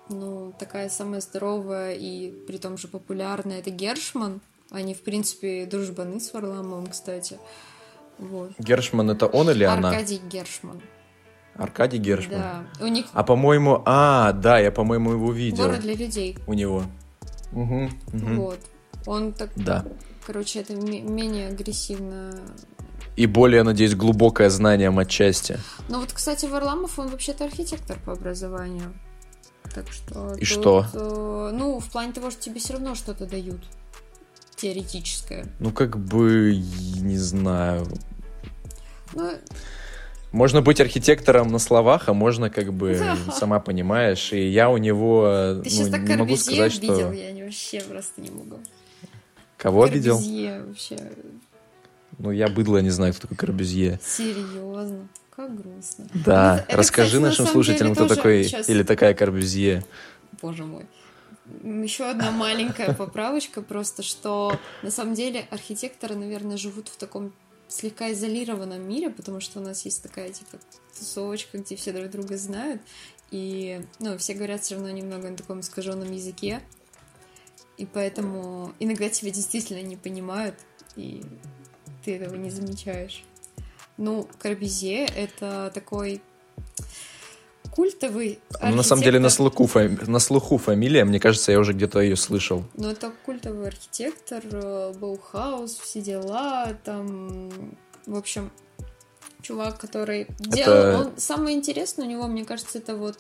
[0.10, 4.42] ну, такая самая здоровая и при том же популярная это Гершман.
[4.70, 7.38] Они, в принципе, дружбаны с Варламовым, кстати.
[8.22, 8.52] Вот.
[8.60, 9.90] Гершман это он или Аркадий она?
[9.90, 10.82] Аркадий Гершман.
[11.56, 12.40] Аркадий Гершман.
[12.80, 12.86] Да.
[12.86, 13.08] У них...
[13.12, 15.66] А по-моему, а, да, я, по-моему, его видел.
[15.66, 16.38] Город для людей.
[16.48, 16.84] У него.
[17.52, 18.34] Угу, угу.
[18.36, 18.60] Вот.
[19.06, 19.50] Он так...
[19.56, 19.84] Да.
[20.26, 22.32] Короче, это менее агрессивно
[23.18, 25.60] и более, надеюсь, глубокое знание матчасти.
[25.90, 28.94] Ну вот, кстати, Варламов, он вообще-то архитектор по образованию.
[29.76, 30.34] Так что...
[30.36, 30.86] И тут, что?
[30.94, 33.62] Э, ну, в плане того, что тебе все равно что-то дают.
[34.56, 35.46] теоретическое.
[35.60, 37.86] Ну, как бы, не знаю.
[39.14, 39.32] Ну,
[40.32, 43.00] можно быть архитектором на словах, а можно как бы,
[43.34, 46.82] сама понимаешь, и я у него Ты ну, так не могу сказать, что...
[46.82, 48.60] видел, я вообще просто не могу.
[49.58, 50.16] Кого видел?
[50.16, 50.98] вообще.
[52.18, 54.00] Ну, я быдло не знаю, кто такой Корбюзье.
[54.04, 55.08] Серьезно?
[55.36, 56.06] Как грустно.
[56.14, 58.70] Да, это, расскажи кстати, нашим слушателям, кто такой сейчас...
[58.70, 59.84] или такая Корбюзье.
[60.42, 60.86] Боже мой.
[61.64, 67.32] Еще одна маленькая поправочка просто, что на самом деле архитекторы, наверное, живут в таком
[67.72, 70.60] слегка изолированном мире, потому что у нас есть такая, типа,
[70.98, 72.82] тусовочка, где все друг друга знают,
[73.32, 76.62] и, ну, все говорят все равно немного на таком искаженном языке,
[77.78, 80.56] и поэтому иногда тебя действительно не понимают,
[80.96, 81.24] и
[82.04, 83.24] ты этого не замечаешь.
[83.98, 86.22] Ну, Корбюзье— это такой
[87.72, 88.70] культовый архитектор.
[88.70, 89.98] Ну, на самом деле на слуху, фами...
[90.08, 92.64] на слуху фамилия, мне кажется, я уже где-то ее слышал.
[92.76, 97.50] Ну, это культовый архитектор, э, Баухаус, все дела, там,
[98.06, 98.52] в общем,
[99.42, 100.50] чувак, который это...
[100.50, 101.02] делал...
[101.02, 101.14] Он...
[101.18, 103.18] Самое интересное у него, мне кажется, это вот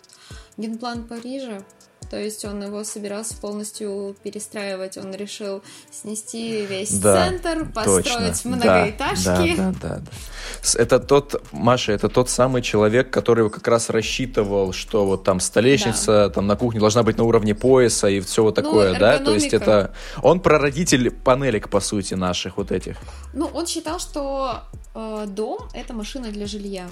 [0.57, 1.63] генплан Парижа,
[2.11, 4.97] то есть он его собирался полностью перестраивать.
[4.97, 8.49] Он решил снести весь да, центр, построить точно.
[8.49, 9.55] многоэтажки.
[9.55, 10.81] Да, да, да, да.
[10.81, 16.27] Это тот, Маша, это тот самый человек, который как раз рассчитывал, что вот там столешница,
[16.27, 16.29] да.
[16.29, 19.17] там на кухне должна быть на уровне пояса и все вот ну, такое, ну, да?
[19.19, 19.93] То есть это...
[20.21, 22.97] Он прародитель панелек, по сути, наших вот этих.
[23.33, 26.89] Ну, он считал, что э, дом— это машина для жилья.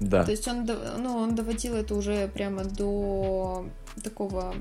[0.00, 0.24] Да.
[0.24, 3.66] То есть он, ну, он доводил это уже прямо до
[4.02, 4.54] такого,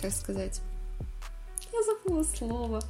[0.00, 0.60] как сказать,
[1.72, 2.82] я забыла слово.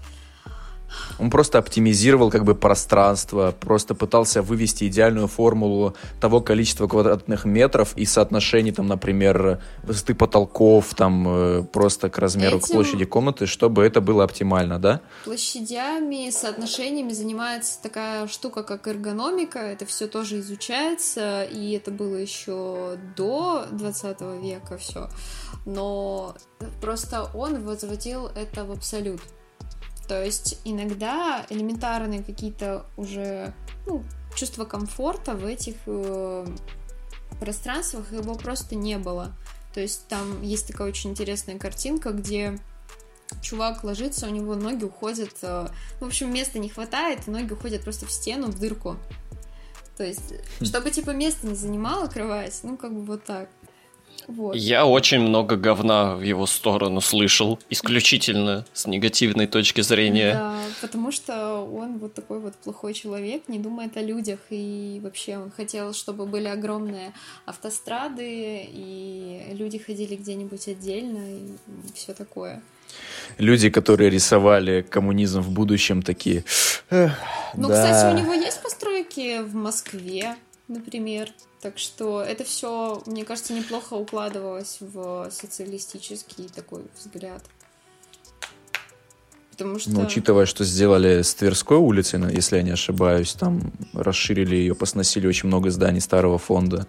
[1.19, 7.97] Он просто оптимизировал как бы пространство, просто пытался вывести идеальную формулу того количества квадратных метров
[7.97, 12.67] и соотношений, там, например, высоты потолков, там, э, просто к размеру, Этим...
[12.67, 15.01] к площади комнаты, чтобы это было оптимально, да?
[15.25, 22.99] Площадями, соотношениями занимается такая штука, как эргономика, это все тоже изучается, и это было еще
[23.17, 25.09] до 20 века все,
[25.67, 26.35] но
[26.81, 29.21] просто он возводил это в абсолют.
[30.09, 33.53] То есть иногда элементарные какие-то уже
[33.87, 34.03] ну,
[34.35, 36.47] чувства комфорта в этих э,
[37.39, 39.37] пространствах его просто не было.
[39.75, 42.59] То есть там есть такая очень интересная картинка, где
[43.43, 45.69] чувак ложится, у него ноги уходят, э,
[46.01, 48.97] в общем, места не хватает, ноги уходят просто в стену, в дырку.
[49.99, 50.65] То есть, хм.
[50.65, 53.51] чтобы типа место не занимало кровать, ну как бы вот так.
[54.29, 54.55] Вот.
[54.55, 60.35] Я очень много говна в его сторону слышал, исключительно с негативной точки зрения.
[60.35, 65.39] Да, потому что он вот такой вот плохой человек, не думает о людях, и вообще
[65.39, 67.15] он хотел, чтобы были огромные
[67.47, 71.57] автострады, и люди ходили где-нибудь отдельно, и
[71.95, 72.63] все такое.
[73.39, 76.45] Люди, которые рисовали коммунизм в будущем, такие...
[76.91, 77.75] Ну, да.
[77.75, 80.37] кстати, у него есть постройки в Москве,
[80.69, 81.31] например.
[81.61, 87.43] Так что это все, мне кажется, неплохо укладывалось в социалистический такой взгляд.
[89.51, 89.91] Потому что...
[89.91, 95.27] Ну, учитывая, что сделали с Тверской улицей, если я не ошибаюсь, там расширили ее, посносили
[95.27, 96.87] очень много зданий старого фонда.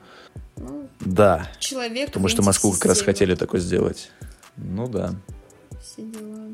[0.56, 1.50] Ну, да.
[1.60, 4.12] Человек Потому что Москву как раз хотели такое сделать.
[4.56, 5.16] Ну да.
[5.82, 6.50] Все дела.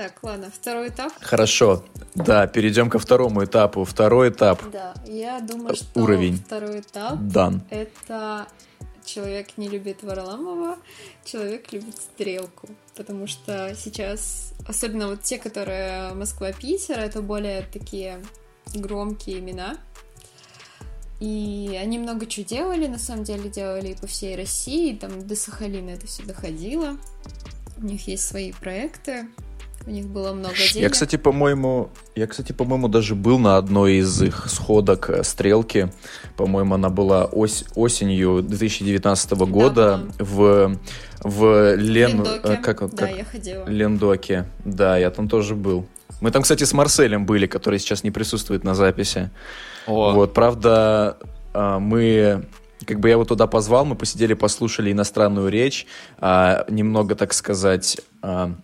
[0.00, 1.12] Так, ладно, второй этап.
[1.20, 1.84] Хорошо.
[2.14, 3.84] Да, перейдем ко второму этапу.
[3.84, 4.62] Второй этап.
[4.72, 6.38] Да, я думаю, что Уровень.
[6.38, 7.60] второй этап Дан.
[7.68, 8.46] это
[9.04, 10.78] человек не любит Варламова,
[11.22, 12.70] человек любит Стрелку.
[12.96, 18.22] Потому что сейчас, особенно вот те, которые Москва-Питер, это более такие
[18.74, 19.76] громкие имена.
[21.20, 25.36] И они много чего делали, на самом деле делали и по всей России, там до
[25.36, 26.96] Сахалина это все доходило.
[27.76, 29.26] У них есть свои проекты,
[29.86, 30.74] у них было много денег.
[30.82, 35.90] Я, кстати, по-моему, я, кстати, по-моему, даже был на одной из их сходок э, стрелки.
[36.36, 40.78] По-моему, она была ось, осенью 2019 года да, в
[41.22, 42.10] в Лен...
[42.10, 42.40] Лендоке.
[42.44, 42.94] Э, как, как...
[42.94, 43.66] Да, я ходила.
[43.66, 44.46] Лендоке.
[44.64, 45.86] Да, я там тоже был.
[46.20, 49.30] Мы там, кстати, с Марселем были, который сейчас не присутствует на записи.
[49.86, 50.12] О.
[50.12, 51.16] Вот, правда,
[51.52, 52.46] а, мы
[52.86, 55.86] как бы я его туда позвал, мы посидели, послушали иностранную речь,
[56.18, 58.54] а, немного, так сказать, а,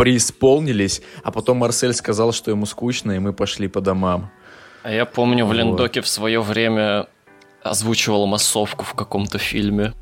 [0.00, 4.30] преисполнились, а потом Марсель сказал, что ему скучно, и мы пошли по домам.
[4.82, 7.06] А я помню, в Лендоке в свое время
[7.62, 9.92] озвучивал массовку в каком-то фильме.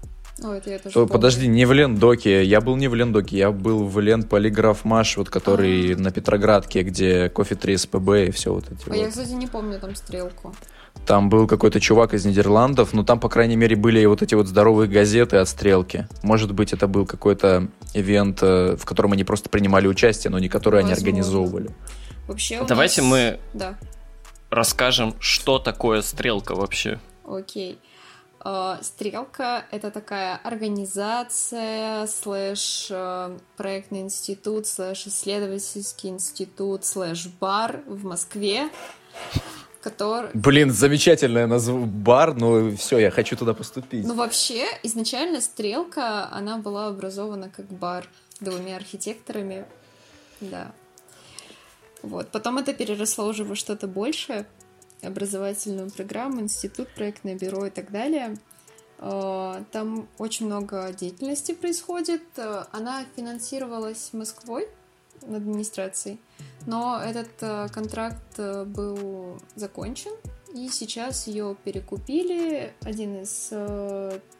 [0.44, 1.08] О, это я тоже помню.
[1.08, 2.44] Подожди, не в Лендоке.
[2.44, 6.00] Я был не в Лендоке, я был в Лен Полиграф Маш, вот который А-а-а.
[6.00, 8.96] на Петроградке, где кофе 3 СПБ и все вот эти а вот.
[8.96, 10.54] я, кстати, не помню там стрелку.
[11.07, 14.46] Там был какой-то чувак из Нидерландов, но там, по крайней мере, были вот эти вот
[14.46, 16.07] здоровые газеты от стрелки.
[16.22, 20.48] Может быть, это был какой-то ивент, э, в котором они просто принимали участие, но не
[20.48, 20.96] который Возможно.
[20.96, 21.70] они организовывали.
[22.27, 23.11] Вообще Давайте нас...
[23.11, 23.79] мы да.
[24.51, 27.01] расскажем, что такое стрелка вообще.
[27.27, 27.79] Окей.
[28.40, 38.05] Э, Стрелка— это такая организация, слэш э, проектный институт, слэш исследовательский институт, слэш бар в
[38.05, 38.70] Москве,
[39.80, 40.30] который...
[40.34, 44.06] Блин, замечательное название бар, но все, я хочу туда поступить.
[44.06, 48.08] Ну, вообще, изначально Стрелка, она была образована как бар
[48.40, 49.64] двумя архитекторами,
[50.40, 50.72] да.
[52.02, 52.28] Вот.
[52.28, 54.46] Потом это переросло уже во что-то большее,
[55.02, 58.36] образовательную программу, институт, проектное бюро и так далее.
[58.98, 62.22] Э, там очень много деятельности происходит.
[62.36, 64.68] Э, она финансировалась Москвой,
[65.22, 66.18] администрацией,
[66.66, 70.12] но этот э, контракт был закончен,
[70.55, 73.53] и сейчас ее перекупили один из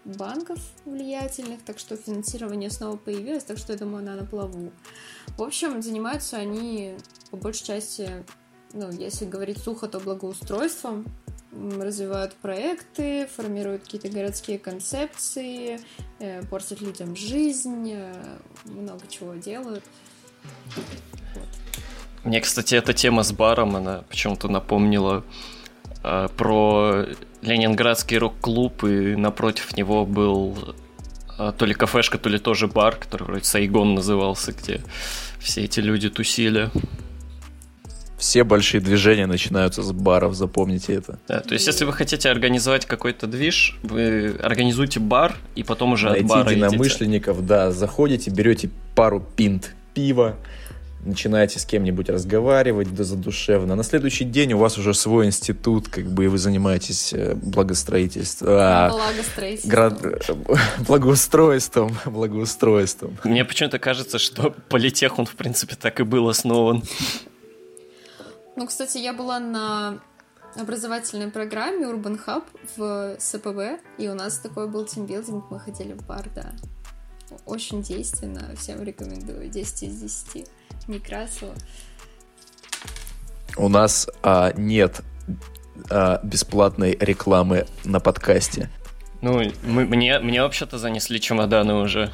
[0.05, 4.73] банков влиятельных, так что финансирование снова появилось, так что я думаю, она на плаву.
[5.37, 6.97] В общем, занимаются они
[7.31, 8.25] по большей части
[8.73, 11.07] ну, если говорить сухо, то благоустройством,
[11.53, 15.81] развивают проекты, формируют какие-то городские концепции,
[16.19, 19.83] э, портят людям жизнь, э, много чего делают.
[22.25, 25.25] Мне, кстати, эта тема с баром, она почему-то напомнила
[26.03, 27.07] э, про
[27.43, 30.75] Ленинградский рок-клуб, и напротив него был
[31.39, 34.81] э, то ли кафешка, то ли тоже бар, который вроде Сайгон назывался, где
[35.39, 36.71] все эти люди тусили.
[38.19, 41.21] Все большие движения начинаются с баров, запомните это.
[41.29, 46.09] Да, то есть, если вы хотите организовать какой-то движ, вы организуете бар, и потом уже
[46.09, 47.49] Найти от бара единомышленников, едите.
[47.49, 50.37] да, заходите, берете пару пинт пива,
[51.05, 53.75] начинаете с кем-нибудь разговаривать да задушевно.
[53.75, 58.49] На следующий день у вас уже свой институт, как бы, и вы занимаетесь э, благостроительством.
[58.51, 59.71] А, благостроительством.
[59.71, 60.03] Град...
[60.87, 61.97] Благоустройством.
[62.05, 63.19] Благоустройством.
[63.25, 66.83] Мне почему-то кажется, что политех, он, в принципе, так и был основан.
[68.57, 70.01] Ну, кстати, я была на
[70.57, 72.45] образовательной программе Urban Hub
[72.77, 76.53] в СПБ, и у нас такой был тимбилдинг, мы ходили в бар, да.
[77.47, 80.47] Очень действенно, всем рекомендую, 10 из 10.
[80.87, 81.55] Некрасиво.
[83.57, 85.03] У нас а, нет
[85.91, 88.71] а, бесплатной рекламы на подкасте.
[89.21, 92.13] Ну, мы, мне, мне вообще-то занесли чемоданы уже.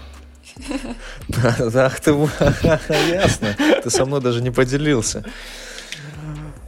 [1.75, 2.11] Ах ты,
[3.09, 3.55] ясно.
[3.83, 5.25] Ты со мной даже не поделился.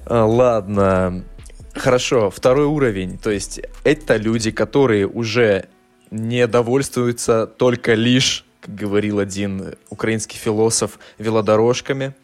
[0.05, 1.25] А, ладно.
[1.75, 3.19] Хорошо, второй уровень.
[3.19, 5.69] То есть это люди, которые уже
[6.11, 12.15] не довольствуются только лишь, как говорил один украинский философ, велодорожками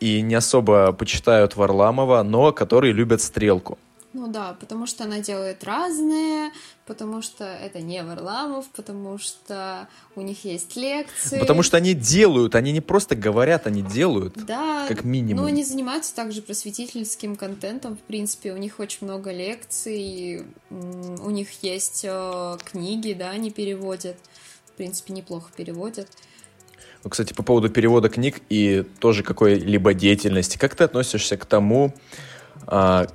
[0.00, 3.78] и не особо почитают Варламова, но которые любят стрелку.
[4.12, 6.50] Ну да, потому что она делает разные,
[6.86, 11.38] потому что это не Варламов, потому что у них есть лекции.
[11.38, 14.34] Потому что они делают, они не просто говорят, они делают.
[14.44, 14.86] Да.
[14.86, 15.44] Как минимум.
[15.44, 21.62] Ну, они занимаются также просветительским контентом, в принципе, у них очень много лекций, у них
[21.62, 24.16] есть э, книги, да, они переводят,
[24.66, 26.08] в принципе, неплохо переводят.
[27.04, 31.94] Ну, кстати, по поводу перевода книг и тоже какой-либо деятельности, как ты относишься к тому,
[32.66, 33.08] а,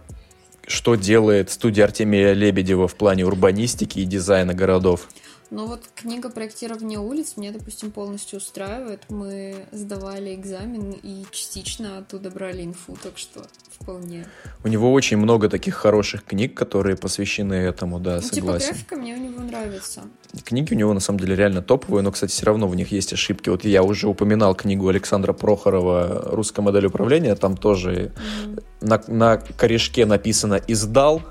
[0.67, 5.07] что делает студия Артемия Лебедева в плане урбанистики и дизайна городов?
[5.49, 9.03] Ну вот книга проектирования улиц меня, допустим, полностью устраивает.
[9.09, 14.25] Мы сдавали экзамен и частично оттуда брали инфу, так что вполне.
[14.63, 18.67] У него очень много таких хороших книг, которые посвящены этому, да, ну, типа согласен.
[18.67, 20.01] Типографика мне у него нравится.
[20.43, 23.13] Книги у него на самом деле реально топовые, но, кстати, все равно в них есть
[23.13, 23.49] ошибки.
[23.49, 29.37] Вот я уже упоминал книгу Александра Прохорова «Русская модель управления», там тоже mm на, на
[29.37, 31.23] корешке написано «издал»,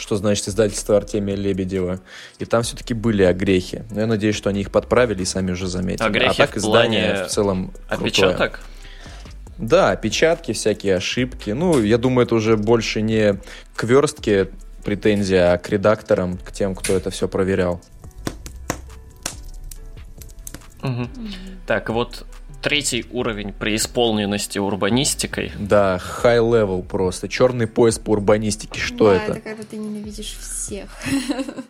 [0.00, 2.00] что значит издательство Артемия Лебедева.
[2.38, 3.84] И там все-таки были огрехи.
[3.90, 6.06] Но я надеюсь, что они их подправили и сами уже заметили.
[6.06, 8.52] Огрехи а так издание в, в целом Отпечаток?
[8.52, 8.70] Крутое.
[9.58, 11.50] Да, опечатки, всякие ошибки.
[11.50, 13.38] Ну, я думаю, это уже больше не
[13.76, 14.48] к верстке
[14.84, 17.80] претензия, а к редакторам, к тем, кто это все проверял.
[20.82, 21.08] Угу.
[21.66, 22.24] Так, вот
[22.60, 25.52] третий уровень преисполненности урбанистикой.
[25.58, 27.28] Да, high level просто.
[27.28, 28.80] Черный пояс по урбанистике.
[28.80, 29.32] Что да, это?
[29.32, 30.90] это когда ты ненавидишь всех.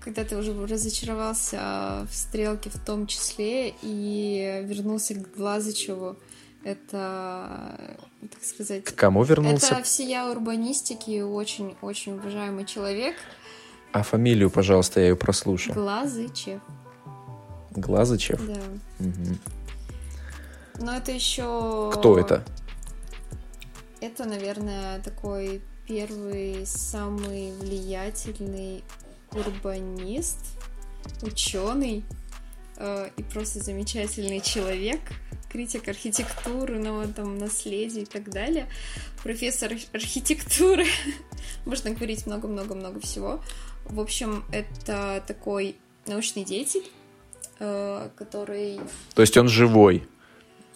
[0.00, 6.18] Когда ты уже разочаровался в стрелке в том числе и вернулся к Глазычеву.
[6.62, 8.84] Это, так сказать...
[8.84, 9.76] К кому вернулся?
[9.76, 13.16] Это всея урбанистики, очень-очень уважаемый человек.
[13.92, 15.72] А фамилию, пожалуйста, я ее прослушал.
[15.72, 16.60] Глазычев.
[17.70, 18.46] Глазычев?
[18.46, 18.60] Да.
[19.00, 19.38] Угу.
[20.80, 21.90] Но это еще...
[21.94, 22.44] Кто это?
[24.00, 28.82] Это, наверное, такой первый самый влиятельный
[29.32, 30.38] урбанист,
[31.22, 32.04] ученый
[32.76, 35.00] э, и просто замечательный человек,
[35.50, 38.66] критик архитектуры, ну, там, наследия и так далее,
[39.22, 40.86] профессор архитектуры,
[41.64, 43.40] можно говорить много-много-много всего.
[43.84, 46.90] В общем, это такой научный деятель,
[47.58, 48.80] э, который...
[49.14, 50.06] То есть он живой?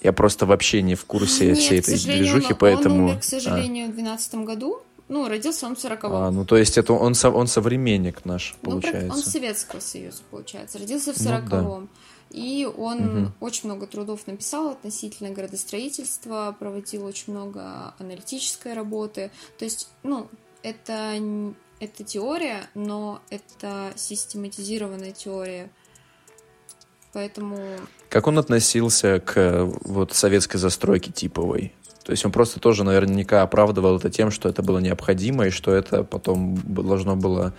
[0.01, 2.94] Я просто вообще не в курсе Нет, всей этой движухи, он, поэтому...
[2.96, 3.90] Он умер, к сожалению, а.
[3.90, 4.82] в 2012 году.
[5.09, 9.09] Ну, родился он в 40 А, ну то есть это он, он современник наш, получается.
[9.09, 10.78] Ну, он Советского Союза, получается.
[10.78, 11.64] Родился в 40-м.
[11.64, 11.86] Ну, да.
[12.30, 13.32] И он угу.
[13.40, 19.30] очень много трудов написал относительно градостроительства, проводил очень много аналитической работы.
[19.59, 20.28] То есть, ну,
[20.62, 21.14] это,
[21.80, 25.70] это теория, но это систематизированная теория.
[27.13, 27.59] Поэтому...
[28.09, 31.75] Как он относился к вот советской застройке типовой?
[32.05, 35.73] То есть он просто тоже наверняка оправдывал это тем, что это было необходимо, и что
[35.73, 37.53] это потом должно было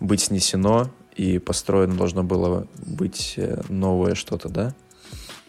[0.00, 4.74] быть снесено, и построено должно было быть э, новое что-то, да?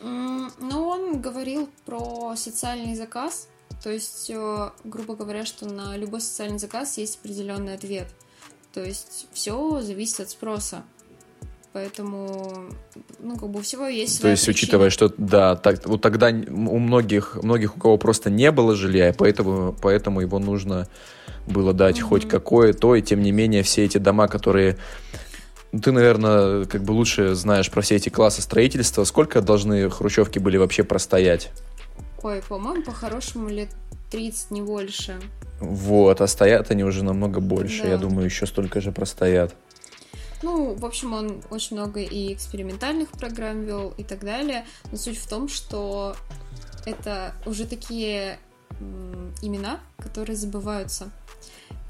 [0.01, 3.47] Ну, он говорил про социальный заказ,
[3.83, 8.07] то есть, э, грубо говоря, что на любой социальный заказ есть определенный ответ.
[8.73, 10.83] То есть все зависит от спроса.
[11.73, 12.65] Поэтому,
[13.19, 16.79] ну, как бы у всего есть То есть, учитывая, что, да, так, вот тогда у
[16.79, 20.89] многих, многих, у кого просто не было жилья, и поэтому, поэтому его нужно
[21.47, 22.03] было дать mm-hmm.
[22.03, 24.77] хоть какое-то, и тем не менее все эти дома, которые...
[25.71, 29.05] Ну, ты, наверное, как бы лучше знаешь про все эти классы строительства.
[29.05, 31.51] Сколько должны хрущевки были вообще простоять?
[32.21, 33.69] Ой, по-моему, по-хорошему лет
[34.11, 35.15] 30, не больше.
[35.61, 37.83] Вот, а стоят они уже намного больше.
[37.83, 37.89] Да.
[37.89, 39.55] Я думаю, еще столько же простоят.
[40.41, 44.65] Ну, в общем, он очень много и экспериментальных программ вел и так далее.
[44.91, 46.15] Но суть в том, что
[46.85, 48.39] это уже такие
[49.41, 51.11] имена, которые забываются.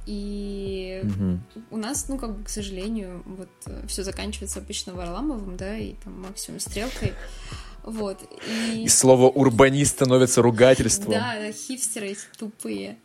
[0.05, 1.39] И угу.
[1.69, 5.93] у нас, ну, как бы, к сожалению, вот э, все заканчивается обычно Варламовым, да, и
[6.03, 7.13] там максимум стрелкой.
[7.83, 8.19] Вот.
[8.71, 8.83] И...
[8.83, 11.13] и слово урбанист становится ругательством.
[11.13, 12.99] Да, хипстеры эти тупые.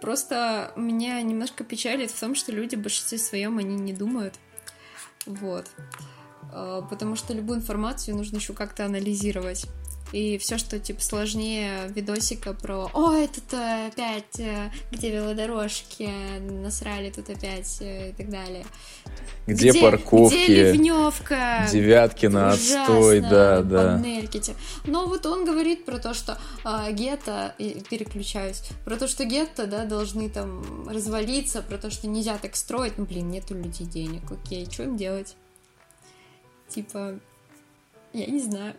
[0.00, 4.34] Просто меня немножко печалит в том, что люди в большинстве своем они не думают.
[5.26, 5.66] Вот.
[6.52, 9.66] А, потому что любую информацию нужно еще как-то анализировать.
[10.12, 16.08] И все, что типа сложнее видосика про «Ой, тут опять э, где велодорожки
[16.40, 18.64] насрали тут опять» э, и так далее.
[19.46, 20.44] Где, где парковки?
[20.44, 21.66] Где ливневка?
[21.72, 24.02] Девятки на отстой, да, да.
[24.84, 29.84] Но вот он говорит про то, что а, гетто, переключаюсь, про то, что гетто, да,
[29.84, 32.98] должны там развалиться, про то, что нельзя так строить.
[32.98, 35.34] Ну, блин, нету людей денег, окей, что им делать?
[36.68, 37.18] Типа,
[38.12, 38.74] я не знаю.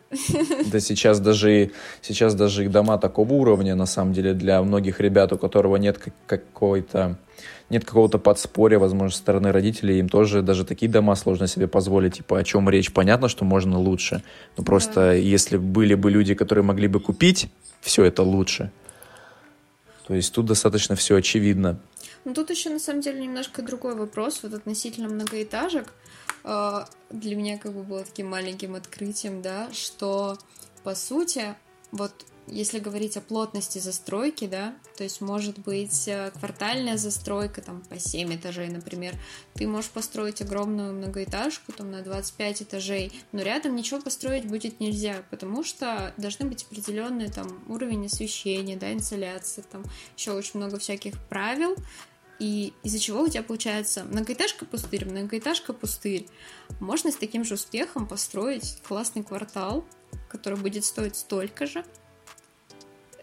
[0.72, 1.72] Да сейчас даже,
[2.02, 6.00] сейчас даже их дома такого уровня, на самом деле, для многих ребят, у которого нет
[6.28, 7.18] какой-то
[7.70, 12.16] нет какого-то подспорья, возможно, со стороны родителей, им тоже даже такие дома сложно себе позволить.
[12.16, 12.92] Типа, о чем речь?
[12.92, 14.24] Понятно, что можно лучше.
[14.58, 15.14] Но просто да.
[15.14, 17.50] если были бы люди, которые могли бы купить
[17.82, 18.72] все это лучше,
[20.08, 21.80] то есть тут достаточно все очевидно.
[22.26, 25.94] Ну тут еще на самом деле немножко другой вопрос вот относительно многоэтажек.
[26.44, 30.38] А, для меня как бы было таким маленьким открытием, да, что
[30.84, 31.56] по сути
[31.92, 37.82] вот если говорить о плотности застройки, да, то есть может быть э, квартальная застройка там
[37.82, 39.16] по 7 этажей, например,
[39.54, 45.24] ты можешь построить огромную многоэтажку там на 25 этажей, но рядом ничего построить будет нельзя,
[45.30, 49.84] потому что должны быть определенные там уровень освещения, да, инсоляции, там
[50.18, 51.76] еще очень много всяких правил,
[52.40, 56.28] и из-за чего у тебя получается многоэтажка пустырь, многоэтажка пустырь.
[56.80, 59.86] Можно с таким же успехом построить классный квартал,
[60.30, 61.84] который будет стоить столько же,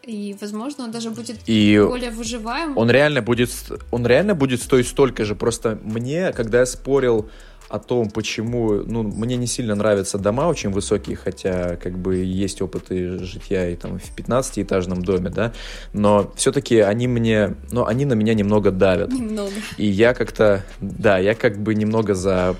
[0.06, 2.78] и, возможно, он даже будет и более выживаем.
[2.78, 3.50] Он реально будет,
[3.90, 5.34] он реально будет стоить столько же.
[5.34, 7.28] Просто мне, когда я спорил
[7.68, 12.62] о том, почему, ну, мне не сильно нравятся дома очень высокие, хотя, как бы, есть
[12.62, 15.52] опыты житья и там в 15-этажном доме, да,
[15.92, 19.12] но все-таки они мне, ну, они на меня немного давят.
[19.12, 19.52] Немного.
[19.76, 22.56] И я как-то, да, я как бы немного за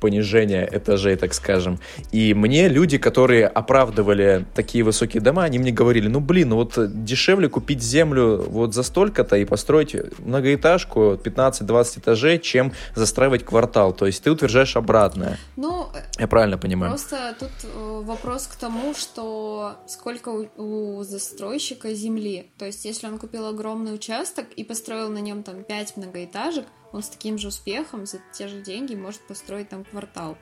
[0.00, 1.78] понижения этажей, так скажем.
[2.12, 6.74] И мне люди, которые оправдывали такие высокие дома, они мне говорили, ну блин, ну вот
[7.04, 13.92] дешевле купить землю вот за столько-то и построить многоэтажку 15-20 этажей, чем застраивать квартал.
[13.92, 15.38] То есть ты утверждаешь обратное.
[15.56, 15.88] Ну,
[16.18, 16.92] я правильно понимаю.
[16.92, 22.50] Просто тут э, вопрос к тому, что сколько у, у застройщика земли.
[22.58, 26.64] То есть если он купил огромный участок и построил на нем там 5 многоэтажек,
[26.96, 30.36] он с таким же успехом за те же деньги может построить там квартал.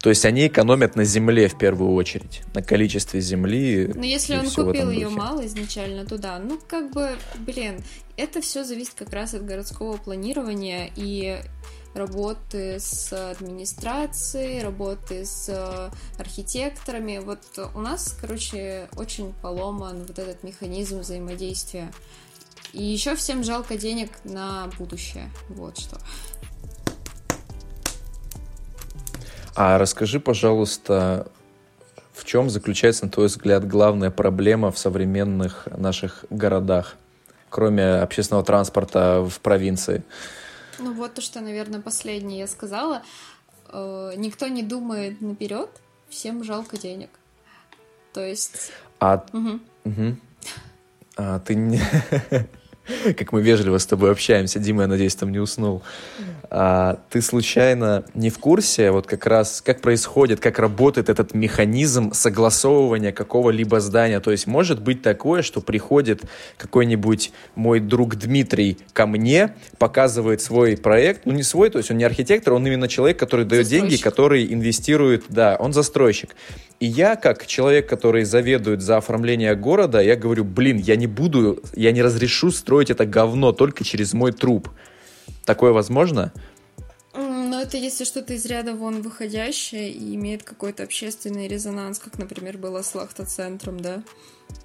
[0.00, 3.92] То есть они экономят на земле в первую очередь, на количестве земли.
[3.94, 6.38] Но если он купил ее мало изначально, то да.
[6.38, 7.82] Ну, как бы, блин,
[8.16, 11.40] это все зависит как раз от городского планирования и
[11.94, 17.18] работы с администрацией, работы с э, архитекторами.
[17.18, 17.40] Вот
[17.74, 21.90] у нас, короче, очень поломан вот этот механизм взаимодействия.
[22.72, 25.30] И еще всем жалко денег на будущее.
[25.48, 25.98] Вот что.
[29.56, 31.30] А расскажи, пожалуйста,
[32.12, 36.96] в чем заключается, на твой взгляд, главная проблема в современных наших городах,
[37.48, 40.04] кроме общественного транспорта в провинции?
[40.78, 43.02] Ну вот то, что, наверное, последнее я сказала.
[43.68, 45.68] Э, никто не думает наперед,
[46.08, 47.10] всем жалко денег.
[48.12, 48.72] То есть...
[48.98, 49.60] А, угу.
[49.84, 50.16] Угу.
[51.16, 51.80] а ты не...
[53.16, 54.58] как мы вежливо с тобой общаемся.
[54.58, 55.82] Дима, я надеюсь, там не уснул.
[56.50, 62.12] А, ты случайно не в курсе, вот как раз, как происходит, как работает этот механизм
[62.12, 64.20] согласовывания какого-либо здания?
[64.20, 66.22] То есть может быть такое, что приходит
[66.56, 71.98] какой-нибудь мой друг Дмитрий ко мне, показывает свой проект, ну не свой, то есть он
[71.98, 76.34] не архитектор, он именно человек, который дает деньги, который инвестирует, да, он застройщик.
[76.80, 81.62] И я, как человек, который заведует за оформление города, я говорю, блин, я не буду,
[81.74, 84.70] я не разрешу строить это говно только через мой труп.
[85.44, 86.32] Такое возможно?
[87.14, 92.56] Ну, это если что-то из ряда вон выходящее и имеет какой-то общественный резонанс, как, например,
[92.56, 94.02] было с Лахта-центром, да?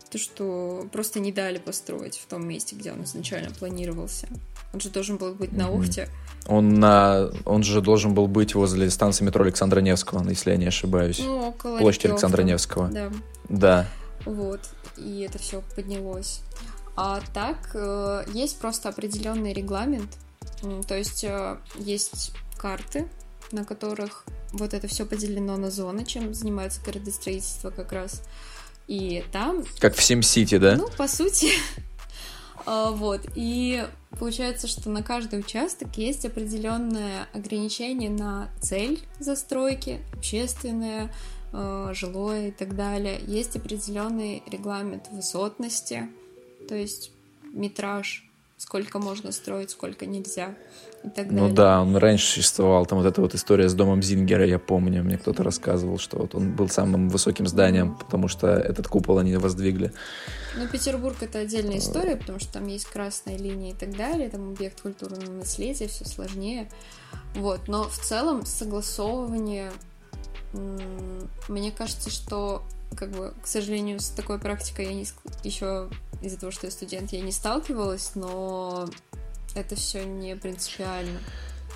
[0.09, 4.27] То, что просто не дали построить в том месте, где он изначально планировался.
[4.73, 6.07] Он же должен был быть на Ухте.
[6.47, 10.67] Он, на, он же должен был быть возле станции метро Александра Невского, если я не
[10.67, 11.19] ошибаюсь.
[11.19, 12.87] Ну, около Площадь Александра Невского.
[12.89, 13.11] Да.
[13.49, 13.87] Да.
[14.25, 14.61] Вот.
[14.97, 16.41] И это все поднялось.
[16.95, 20.09] А так, э, есть просто определенный регламент.
[20.87, 23.07] То есть э, есть карты,
[23.51, 28.21] на которых вот это все поделено на зоны, чем занимается городостроительство как раз.
[28.87, 29.63] И там...
[29.79, 30.75] Как в Сим-Сити, да?
[30.75, 31.49] Ну, по сути,
[32.65, 33.21] вот.
[33.35, 33.85] И
[34.19, 41.11] получается, что на каждый участок есть определенное ограничение на цель застройки, общественное,
[41.53, 43.19] а, жилое и так далее.
[43.25, 46.09] Есть определенный регламент высотности,
[46.67, 47.11] то есть
[47.53, 50.55] метраж, сколько можно строить, сколько нельзя
[51.03, 51.49] и так ну далее.
[51.49, 55.03] Ну да, он раньше существовал, там вот эта вот история с домом Зингера, я помню,
[55.03, 59.37] мне кто-то рассказывал, что вот он был самым высоким зданием, потому что этот купол они
[59.37, 59.93] воздвигли.
[60.57, 64.51] Ну, Петербург это отдельная история, потому что там есть красная линия и так далее, там
[64.51, 66.69] объект культурного наследия, все сложнее.
[67.35, 69.71] Вот, но в целом согласовывание,
[70.53, 72.63] мне кажется, что
[72.95, 75.05] как бы, к сожалению, с такой практикой я не
[75.43, 75.89] еще
[76.21, 78.87] из-за того, что я студент, я не сталкивалась, но
[79.55, 81.19] это все не принципиально.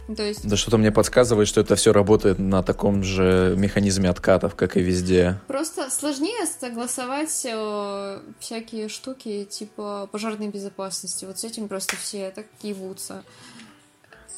[0.09, 0.47] Ну, то есть...
[0.47, 4.81] Да что-то мне подсказывает, что это все работает на таком же механизме откатов, как и
[4.81, 5.39] везде.
[5.47, 11.25] Просто сложнее согласовать э, всякие штуки типа пожарной безопасности.
[11.25, 13.23] Вот с этим просто все так ебутся.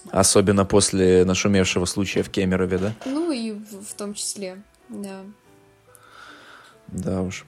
[0.09, 2.93] Особенно после нашумевшего случая в Кемерове, да?
[3.05, 5.21] Ну и в том числе, да.
[6.89, 7.45] Да уж.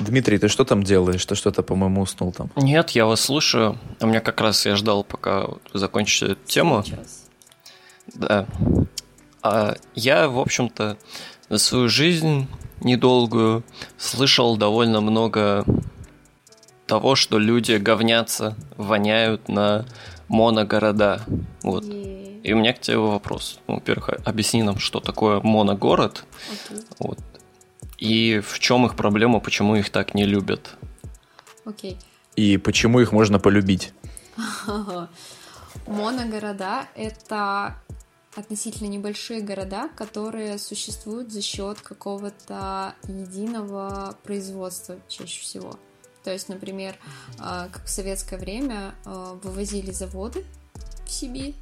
[0.00, 1.24] Дмитрий, ты что там делаешь?
[1.24, 2.50] Ты что-то, по-моему, уснул там.
[2.56, 3.78] Нет, я вас слушаю.
[4.00, 6.82] У меня как раз я ждал, пока вы закончите эту тему.
[6.84, 7.28] Сейчас.
[8.14, 8.46] Да.
[9.42, 10.96] А я, в общем-то,
[11.48, 12.48] за свою жизнь
[12.80, 13.62] недолгую
[13.98, 15.64] слышал довольно много
[16.86, 19.86] того, что люди говнятся, воняют на
[20.28, 21.22] моногорода.
[21.62, 21.84] Вот.
[21.84, 23.60] И у меня к тебе вопрос.
[23.68, 26.24] Ну, во-первых, объясни нам, что такое моногород.
[26.50, 26.84] Okay.
[26.98, 27.18] Вот.
[28.00, 30.76] И в чем их проблема, почему их так не любят?
[31.64, 31.92] Окей.
[31.92, 31.98] Okay.
[32.36, 33.92] И почему их можно полюбить?
[35.86, 37.76] Моногорода— это
[38.34, 45.78] относительно небольшие города, которые существуют за счет какого-то единого производства чаще всего.
[46.24, 46.96] То есть, например,
[47.38, 50.44] а, как в советское время а, вывозили заводы
[51.04, 51.54] в Сибирь,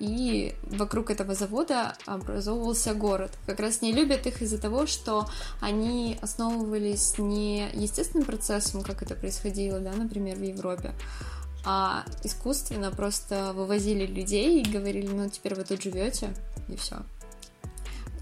[0.00, 3.30] и вокруг этого завода образовывался город.
[3.46, 5.28] Как раз не любят их из-за того, что
[5.60, 10.94] они основывались не естественным процессом, как это происходило, да, например, в Европе,
[11.66, 16.34] а искусственно просто вывозили людей и говорили, ну теперь вы тут живете,
[16.68, 16.96] и все.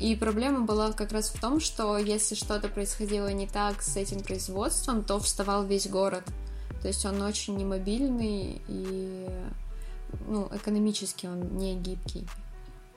[0.00, 4.20] И проблема была как раз в том, что если что-то происходило не так с этим
[4.20, 6.24] производством, то вставал весь город.
[6.82, 9.28] То есть он очень немобильный и
[10.26, 12.26] ну, экономически он не гибкий.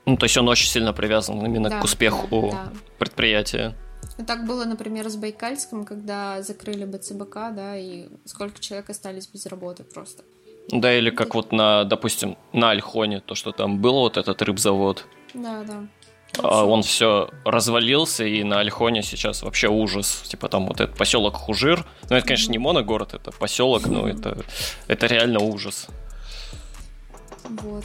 [0.06, 2.72] Ну, то есть он очень сильно привязан именно да, к успеху да.
[2.98, 3.74] предприятия.
[4.18, 9.46] Ну, так было, например, с Байкальском, когда закрыли БЦБК, да, и сколько человек остались без
[9.46, 10.24] работы просто.
[10.70, 15.06] Да, или как вот на, допустим, на Альхоне, то, что там был вот этот рыбзавод.
[15.34, 15.86] Да, да.
[16.38, 20.22] А он все развалился, и на Альхоне сейчас вообще ужас.
[20.26, 21.84] Типа там вот этот поселок Хужир.
[22.08, 24.38] Ну, это, конечно, не моногород, это поселок, но это,
[24.86, 25.88] это реально ужас.
[27.44, 27.84] Вот.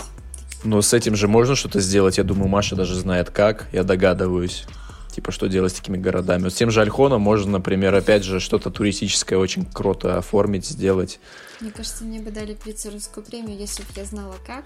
[0.63, 2.17] Но с этим же можно что-то сделать.
[2.17, 3.67] Я думаю, Маша даже знает как.
[3.71, 4.65] Я догадываюсь.
[5.11, 6.43] Типа, что делать с такими городами.
[6.43, 11.19] Вот с тем же Альхоном можно, например, опять же, что-то туристическое очень круто оформить, сделать.
[11.59, 14.65] Мне кажется, мне бы дали Прицеровскую премию, если бы я знала как.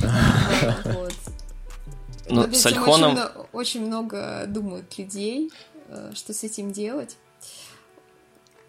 [0.84, 1.12] Вот.
[2.28, 3.12] Ну, с Альхоном...
[3.12, 5.50] Очень, очень много думают людей,
[5.88, 7.16] э, что с этим делать.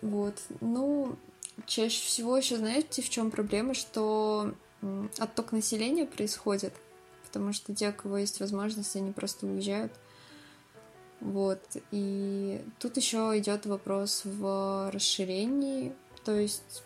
[0.02, 0.36] Вот.
[0.60, 1.16] Ну,
[1.66, 4.54] чаще всего еще, знаете, в чем проблема, что
[5.18, 6.74] отток населения происходит,
[7.26, 9.94] потому что те, у кого есть возможность, они просто уезжают.
[11.20, 11.62] Вот.
[11.92, 16.84] И тут еще идет вопрос в расширении, то есть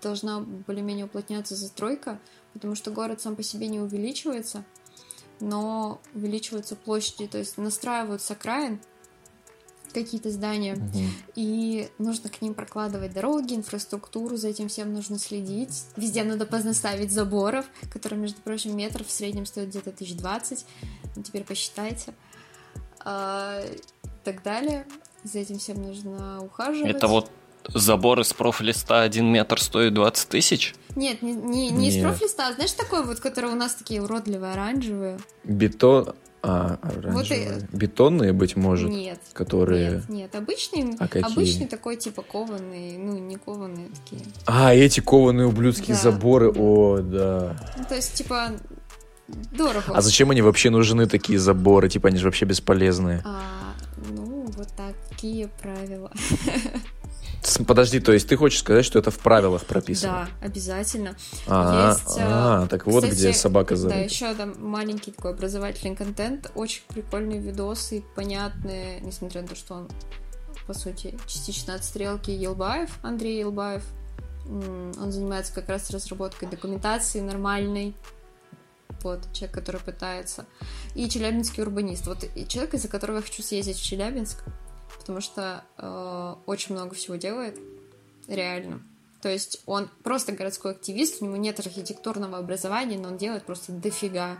[0.00, 2.20] должна более-менее уплотняться застройка,
[2.52, 4.64] потому что город сам по себе не увеличивается,
[5.40, 8.80] но увеличиваются площади, то есть настраиваются окраин,
[10.02, 11.00] какие-то здания, угу.
[11.34, 15.84] и нужно к ним прокладывать дороги, инфраструктуру, за этим всем нужно следить.
[15.96, 20.64] Везде надо познаставить заборов, которые, между прочим, метров в среднем стоят где-то 1020,
[21.16, 22.14] ну, теперь посчитайте.
[23.04, 24.84] А, и так далее.
[25.22, 26.90] За этим всем нужно ухаживать.
[26.90, 27.30] Это вот
[27.72, 30.74] забор из профлиста 1 метр стоит 20 тысяч?
[30.94, 34.52] Нет, не, не, не из профлиста, а знаешь такой вот, который у нас такие уродливые
[34.52, 35.18] оранжевые.
[35.44, 36.14] Бетон,
[36.48, 37.48] а, вот и...
[37.72, 38.88] Бетонные, быть может?
[38.88, 39.18] Нет.
[39.32, 39.90] Которые...
[39.90, 40.34] Нет, нет.
[40.36, 41.32] Обычный, а какие?
[41.32, 44.22] обычный такой, типа, кованный, ну, не кованые такие.
[44.46, 46.02] А, эти кованые ублюдские да.
[46.02, 47.56] заборы, о, да.
[47.76, 48.52] Ну, то есть, типа,
[49.26, 49.92] дорого.
[49.92, 51.88] А зачем они вообще нужны, такие заборы?
[51.88, 53.22] Типа, они же вообще бесполезные.
[53.24, 53.74] А,
[54.10, 56.12] ну, вот такие правила.
[57.66, 60.28] Подожди, то есть ты хочешь сказать, что это в правилах прописано?
[60.40, 61.16] Да, обязательно.
[61.46, 63.96] А, Есть, а, а так вот кстати, где собака зовут.
[63.96, 69.74] Да, еще там маленький такой образовательный контент, очень прикольные видосы, понятные, несмотря на то, что
[69.74, 69.88] он,
[70.66, 73.84] по сути, частично от стрелки Елбаев, Андрей Елбаев.
[74.48, 77.96] Он занимается как раз разработкой документации нормальной,
[79.02, 80.46] вот, человек, который пытается.
[80.94, 82.06] И челябинский урбанист.
[82.06, 84.44] Вот человек, из-за которого я хочу съездить в Челябинск,
[85.06, 87.56] потому что э, очень много всего делает,
[88.26, 88.82] реально.
[89.22, 93.70] То есть он просто городской активист, у него нет архитектурного образования, но он делает просто
[93.70, 94.38] дофига.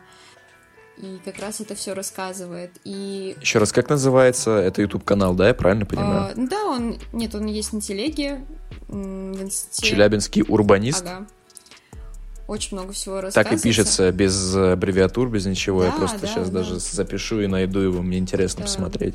[0.97, 2.73] И как раз это все рассказывает.
[2.83, 3.37] И...
[3.41, 4.57] Еще раз, как называется?
[4.57, 6.33] Это YouTube канал, да, я правильно понимаю?
[6.33, 6.99] А, да, он.
[7.12, 8.45] Нет, он есть на телеге.
[8.89, 9.87] В инсте...
[9.87, 11.07] Челябинский урбанист.
[11.07, 11.27] Ага.
[12.49, 13.51] Очень много всего рассказывается.
[13.51, 15.83] Так и пишется, без аббревиатур, без ничего.
[15.83, 16.61] Да, я просто да, сейчас да.
[16.61, 18.67] даже запишу и найду его, мне интересно да.
[18.67, 19.14] посмотреть.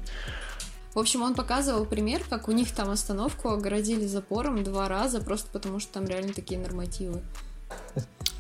[0.94, 5.50] В общем, он показывал пример, как у них там остановку огородили запором два раза, просто
[5.52, 7.22] потому что там реально такие нормативы.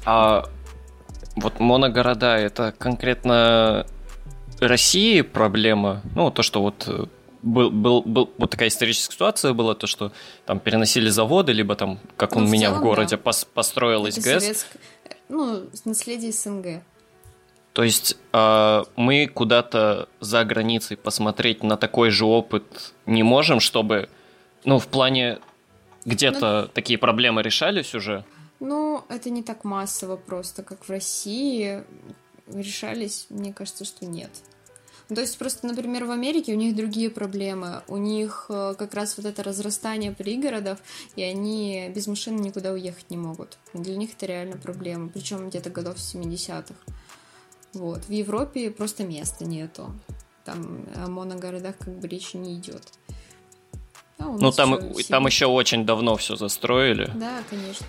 [0.05, 0.49] А
[1.37, 3.85] вот моногорода это конкретно
[4.59, 6.01] России проблема?
[6.15, 7.05] Ну, то, что вот э,
[7.41, 10.11] был, был, был, вот такая историческая ситуация была, то, что
[10.45, 13.23] там переносили заводы, либо там, как ну, он в меня целом, в городе да.
[13.23, 14.43] пос, построилась это ГЭС.
[14.43, 14.67] Советск...
[15.29, 16.83] Ну, наследие СНГ.
[17.74, 24.09] То есть э, мы куда-то за границей посмотреть на такой же опыт не можем, чтобы,
[24.65, 25.39] ну, в плане
[26.03, 28.26] где-то ну, такие проблемы решались уже?
[28.59, 31.84] Ну, это не так массово просто, как в России.
[32.47, 34.32] Решались, мне кажется, что нет.
[35.07, 37.84] Ну, то есть просто, например, в Америке у них другие проблемы.
[37.88, 40.80] У них э, как раз вот это разрастание пригородов,
[41.15, 43.57] и они без машины никуда уехать не могут.
[43.74, 45.09] Для них это реально проблема.
[45.09, 46.74] Причем где-то годов 70-х.
[47.74, 48.05] Вот.
[48.05, 49.91] В Европе просто места нету.
[50.45, 52.84] Там о моногородах как бы речи не идет.
[54.17, 57.09] А ну, там, там еще очень давно все застроили.
[57.15, 57.88] Да, конечно.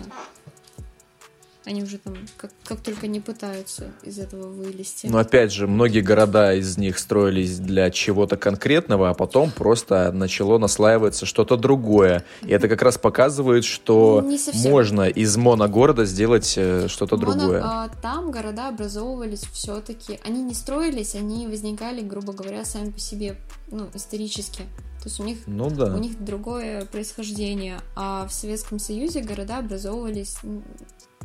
[1.65, 5.07] Они уже там как, как только не пытаются из этого вылезти.
[5.07, 10.57] Но опять же, многие города из них строились для чего-то конкретного, а потом просто начало
[10.57, 12.25] наслаиваться что-то другое.
[12.41, 17.61] И это как раз показывает, что можно из моногорода сделать э, что-то Моно, другое.
[17.63, 20.19] А, там города образовывались все-таки.
[20.25, 23.37] Они не строились, они возникали, грубо говоря, сами по себе,
[23.71, 24.63] ну, исторически.
[25.03, 25.93] То есть у них, ну, да.
[25.93, 27.79] у них другое происхождение.
[27.93, 30.37] А в Советском Союзе города образовывались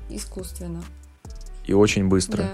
[0.09, 0.83] искусственно.
[1.65, 2.43] И очень быстро.
[2.43, 2.51] Да.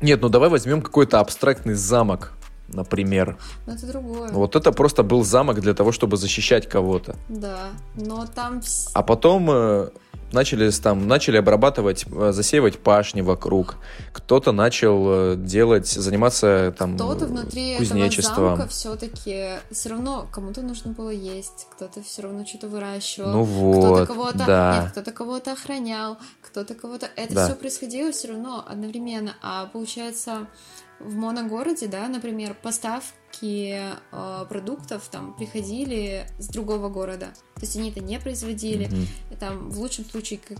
[0.00, 2.32] Нет, ну давай возьмем какой-то абстрактный замок,
[2.68, 3.36] например.
[3.66, 4.30] Но это другое.
[4.32, 7.16] Вот это просто был замок для того, чтобы защищать кого-то.
[7.28, 8.60] Да, но там...
[8.92, 9.90] А потом...
[10.34, 13.76] Начали там начали обрабатывать, э, засеивать пашни вокруг.
[14.12, 18.32] Кто-то начал э, делать, заниматься там кто-то внутри кузнечеством.
[18.32, 23.30] этого замка все-таки все равно кому-то нужно было есть, кто-то все равно что-то выращивал.
[23.30, 24.80] Ну вот, кто-то кого-то, да.
[24.82, 27.08] нет, кто-то кого-то охранял, кто-то кого-то.
[27.16, 27.46] Это Да.
[27.46, 30.48] все происходило все равно одновременно, а получается
[31.00, 32.56] в моногороде, да, например,
[33.40, 33.80] поставки
[34.12, 38.88] э, продуктов там приходили с другого города, то есть они это не производили,
[39.30, 40.58] и там в лучшем случае как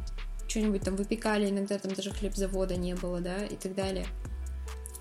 [0.48, 4.06] что-нибудь там выпекали, иногда там даже хлебзавода не было, да, и так далее.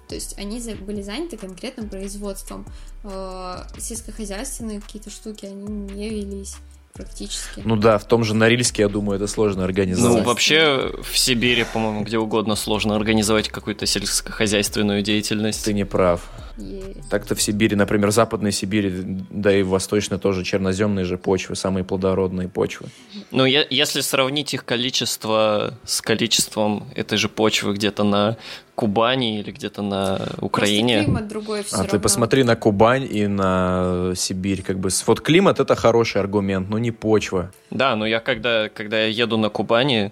[0.08, 2.66] То есть они за- были заняты конкретным производством.
[3.04, 6.56] Э, сельскохозяйственные какие-то штуки, они не велись
[6.94, 7.62] практически.
[7.66, 10.26] Ну да, в том же Норильске, я думаю, это сложно Ну, организовать.
[10.26, 15.66] вообще, в Сибири, по-моему, где угодно сложно организовать какую-то сельскохозяйственную деятельность.
[15.66, 16.30] Ты не прав.
[16.58, 17.10] Есть.
[17.10, 18.92] Так-то в Сибири, например, в Западной Сибири,
[19.32, 22.88] да и в Восточной тоже черноземные же почвы, самые плодородные почвы.
[23.32, 28.38] Ну, я- если сравнить их количество с количеством этой же почвы где-то на
[28.76, 33.28] Кубани или где-то на Просто Украине, климат другой все а ты посмотри на Кубань и
[33.28, 34.90] на Сибирь, как бы.
[35.08, 37.52] Вот климат это хороший аргумент, но не почва.
[37.72, 40.12] Да, но я когда, когда я еду на Кубани,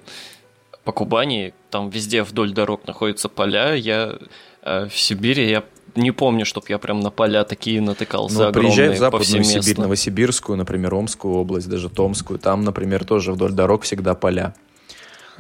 [0.84, 4.18] по Кубани, там везде вдоль дорог находятся поля, я
[4.64, 5.64] э, в Сибири, я
[5.96, 9.44] не помню, чтоб я прям на поля такие натыкался Ну, приезжай в Западную.
[9.44, 12.40] Сибирь, Новосибирскую, например, Омскую область, даже Томскую.
[12.40, 14.54] Там, например, тоже вдоль дорог всегда поля.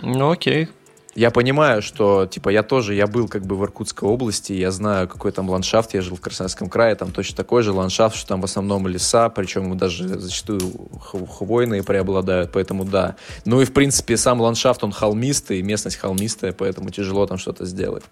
[0.01, 0.69] Ну, окей.
[1.13, 5.09] Я понимаю, что, типа, я тоже, я был как бы в Иркутской области, я знаю,
[5.09, 8.39] какой там ландшафт, я жил в Красноярском крае, там точно такой же ландшафт, что там
[8.39, 10.61] в основном леса, причем даже зачастую
[11.01, 13.17] хвойные преобладают, поэтому да.
[13.43, 18.05] Ну и, в принципе, сам ландшафт, он холмистый, местность холмистая, поэтому тяжело там что-то сделать.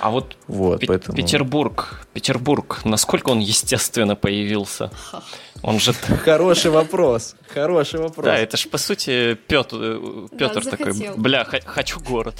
[0.00, 1.16] А вот Вот, Пе- поэтому...
[1.16, 4.90] Петербург, Петербург, насколько он естественно появился?
[5.62, 5.92] Он же...
[5.92, 8.24] Хороший вопрос, хороший вопрос.
[8.24, 10.00] Да, это ж по сути Петр,
[10.36, 11.16] Петр такой, захотел.
[11.16, 12.34] бля, х- хочу город.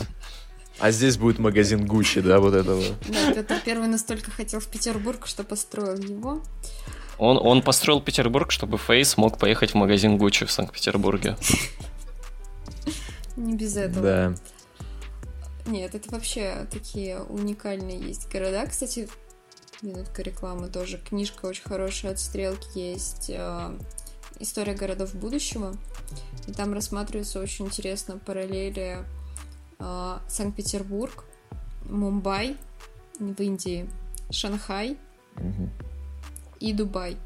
[0.79, 2.83] А здесь будет магазин Гуччи, да, вот этого.
[3.09, 6.43] Да, Петр Первый настолько хотел в Петербург, что построил его.
[7.19, 11.37] Он, он построил Петербург, чтобы Фейс мог поехать в магазин Гуччи в Санкт-Петербурге.
[13.37, 14.03] Не без этого.
[14.03, 14.35] Да.
[15.67, 18.67] Нет, это вообще такие уникальные есть города.
[18.67, 19.09] Кстати,
[19.81, 20.99] минутка рекламы тоже.
[20.99, 23.31] Книжка очень хорошая от Стрелки есть.
[23.31, 23.79] э,
[24.41, 25.77] История городов будущего.
[26.49, 28.99] И там рассматривается очень интересно параллели
[29.79, 31.25] э, Санкт-Петербург,
[31.85, 32.57] Мумбай
[33.21, 33.89] в Индии,
[34.31, 34.97] Шанхай
[35.37, 35.71] Мгм.
[36.59, 37.17] и Дубай.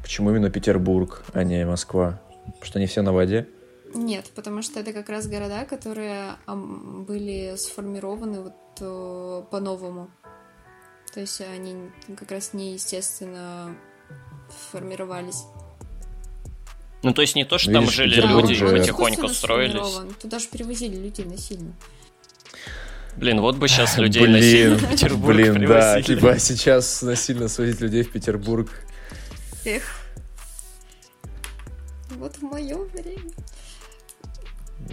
[0.00, 2.18] Почему именно Петербург, а не Москва?
[2.46, 3.46] Потому что они все на воде?
[3.94, 10.10] Нет, потому что это как раз города, которые были сформированы вот э, по-новому.
[11.12, 13.74] То есть они как раз неестественно
[14.70, 15.42] формировались.
[17.02, 18.78] Ну, то есть не то, что Ну, там видишь, жили Петербург люди же- и Он
[18.78, 20.16] потихоньку строились.
[20.20, 21.72] Туда же привозили людей насильно.
[23.16, 26.02] Блин, вот бы сейчас людей Блин, насильно в Петербург Блин, да, привозили.
[26.20, 28.70] типа сейчас насильно свозить людей в Петербург.
[29.64, 29.82] Эх.
[32.10, 33.32] Вот в мое время.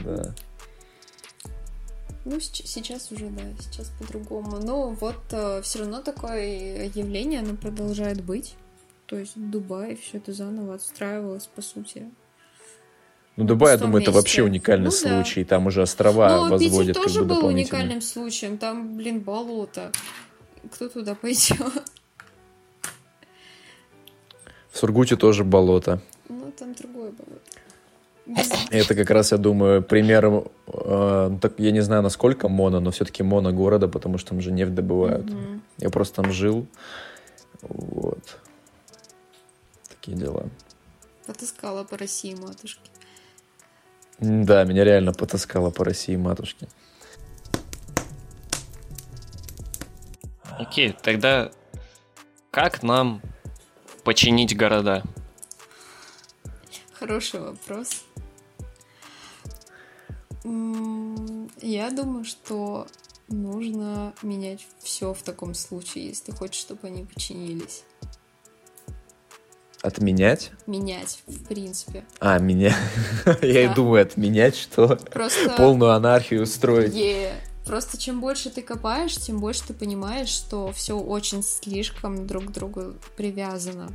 [0.03, 0.33] Да.
[2.25, 4.59] Ну, сейчас уже, да, сейчас по-другому.
[4.59, 5.21] Но вот
[5.63, 8.55] все равно такое явление, оно продолжает быть.
[9.05, 12.11] То есть Дубай все это заново отстраивалось, по сути.
[13.37, 14.19] Ну, Дубай, я думаю, это месте.
[14.19, 14.97] вообще уникальный Ну да.
[14.97, 15.43] случай.
[15.45, 18.57] Там уже острова Но Питер возводят как тоже бы был уникальным случаем.
[18.57, 19.91] Там, блин, болото.
[20.71, 21.57] Кто туда пойдет?
[24.71, 26.01] В Сургуте тоже болото.
[26.27, 26.96] Ну, там другое
[28.71, 33.23] Это как раз, я думаю, пример, э, так, я не знаю, насколько моно, но все-таки
[33.23, 35.25] моно города, потому что там же нефть добывают.
[35.25, 35.61] Мгм.
[35.77, 36.67] Я просто там жил.
[37.61, 38.39] Вот.
[39.89, 40.49] Такие дела.
[41.25, 42.91] Потаскала по России матушки.
[44.19, 46.67] Да, меня реально потаскало по России матушки.
[50.59, 51.51] Окей, тогда
[52.51, 53.21] как нам
[54.03, 55.03] починить города?
[56.99, 58.03] Хороший вопрос.
[61.61, 62.87] Я думаю, что
[63.27, 67.83] нужно менять все в таком случае, если ты хочешь, чтобы они починились.
[69.81, 70.51] Отменять?
[70.65, 72.03] Менять, в принципе.
[72.19, 72.75] А, меня.
[73.41, 74.95] Я и думаю, отменять, что?
[75.11, 75.51] Просто...
[75.51, 76.95] Полную анархию устроить.
[76.95, 77.33] Е,
[77.67, 82.51] Просто чем больше ты копаешь, тем больше ты понимаешь, что все очень слишком друг к
[82.51, 83.89] другу привязано.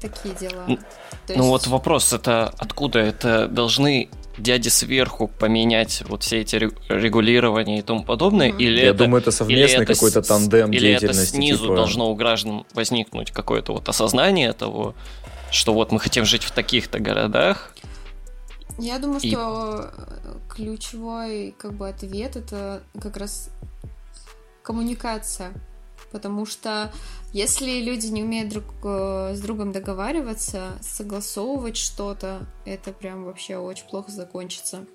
[0.00, 0.64] Такие дела.
[0.66, 0.82] Ну, То
[1.28, 2.98] Ну есть- вот вопрос, это откуда?
[3.00, 8.48] Это должны дяди сверху поменять вот все эти ре- регулирования и тому подобное?
[8.50, 8.58] Мгм.
[8.58, 11.36] Или Я это, думаю, это или совместный это какой-то с- тандем или это деятельности.
[11.36, 14.94] снизу типа- должно у граждан возникнуть какое-то вот осознание того,
[15.50, 17.74] что вот мы хотим жить в таких-то городах,
[18.78, 19.30] Я думаю, и...
[19.30, 23.50] что э, ключевой как бы ответ это как раз
[24.62, 25.52] коммуникация.
[26.12, 26.92] Потому что
[27.32, 33.86] если люди не умеют друг э, с другом договариваться, согласовывать что-то, это прям вообще очень
[33.86, 34.86] плохо закончится.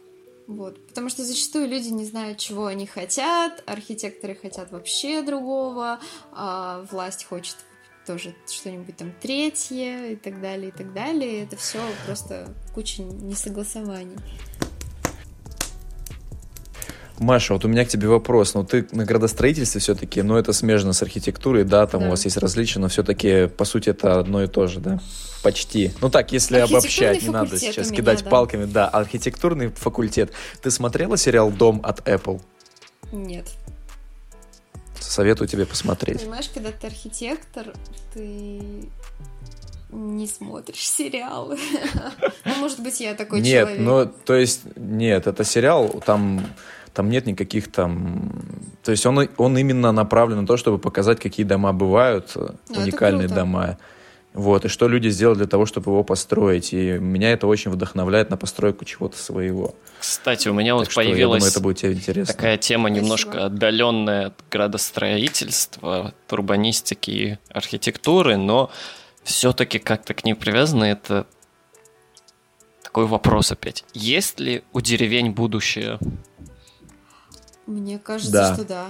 [0.48, 0.86] Вот.
[0.88, 6.00] Потому что зачастую люди не знают, чего они хотят, архитекторы хотят вообще другого,
[6.32, 7.56] а власть хочет
[8.06, 11.44] тоже что-нибудь там третье и так далее, и так далее.
[11.44, 14.18] Это все просто куча несогласований.
[17.20, 18.54] Маша, вот у меня к тебе вопрос.
[18.54, 22.08] Ну, ты на градостроительстве все-таки, ну, это смежно с архитектурой, да, там да.
[22.08, 25.00] у вас есть различия, но все-таки, по сути, это одно и то же, да?
[25.42, 25.92] Почти.
[26.02, 28.30] Ну так, если обобщать, не надо сейчас меня, кидать да.
[28.30, 28.66] палками.
[28.66, 30.32] Да, архитектурный факультет.
[30.62, 32.42] Ты смотрела сериал «Дом» от Apple?
[33.12, 33.46] Нет.
[35.00, 36.22] Советую тебе посмотреть.
[36.22, 37.74] Понимаешь, когда ты архитектор,
[38.14, 38.90] ты
[39.92, 41.58] не смотришь сериалы.
[42.44, 43.80] Ну, может быть, я такой человек.
[43.80, 46.46] Нет, ну, то есть, нет, это сериал, там
[46.96, 48.32] там нет никаких там...
[48.84, 53.28] То есть он, он именно направлен на то, чтобы показать, какие дома бывают, ну, уникальные
[53.28, 53.78] дома.
[54.34, 56.74] Вот, и что люди сделали для того, чтобы его построить.
[56.74, 59.76] И меня это очень вдохновляет на постройку чего-то своего.
[60.00, 62.34] Кстати, у меня так вот что, появилась думаю, это будет тебе интересно.
[62.34, 63.04] такая тема Спасибо.
[63.04, 68.72] немножко отдаленная от градостроительства, от урбанистики и архитектуры, но
[69.24, 71.28] все-таки как-то к ней привязано это
[72.84, 73.84] такой вопрос опять.
[73.94, 76.00] Есть ли у деревень будущее?
[77.66, 78.54] Мне кажется, да.
[78.54, 78.88] что да.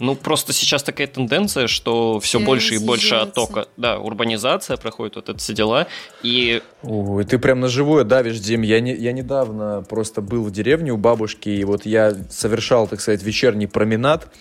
[0.00, 3.66] Ну, просто сейчас такая тенденция, что все больше и больше оттока.
[3.76, 5.88] Да, урбанизация проходит, вот это все дела.
[6.22, 6.62] И...
[6.82, 8.62] Ой, ты прям на живое давишь, Дим.
[8.62, 13.00] Я, не, я недавно просто был в деревне у бабушки, и вот я совершал, так
[13.00, 14.32] сказать, вечерний променад,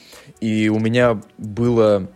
[0.41, 2.07] и у меня было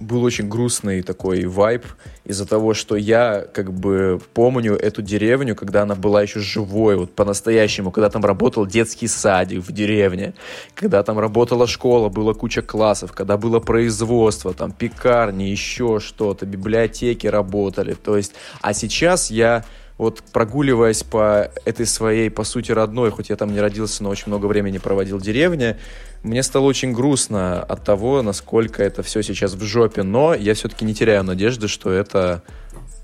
[0.00, 1.84] был очень грустный такой вайб
[2.24, 7.14] из-за того, что я как бы помню эту деревню, когда она была еще живой, вот
[7.14, 10.34] по-настоящему, когда там работал детский садик в деревне,
[10.74, 17.26] когда там работала школа, было куча классов, когда было производство, там пекарни, еще что-то, библиотеки
[17.26, 19.64] работали, то есть, а сейчас я
[19.98, 24.24] вот прогуливаясь по этой своей, по сути, родной, хоть я там не родился, но очень
[24.26, 25.78] много времени проводил в деревне,
[26.22, 30.84] мне стало очень грустно от того, насколько это все сейчас в жопе, но я все-таки
[30.84, 32.42] не теряю надежды, что это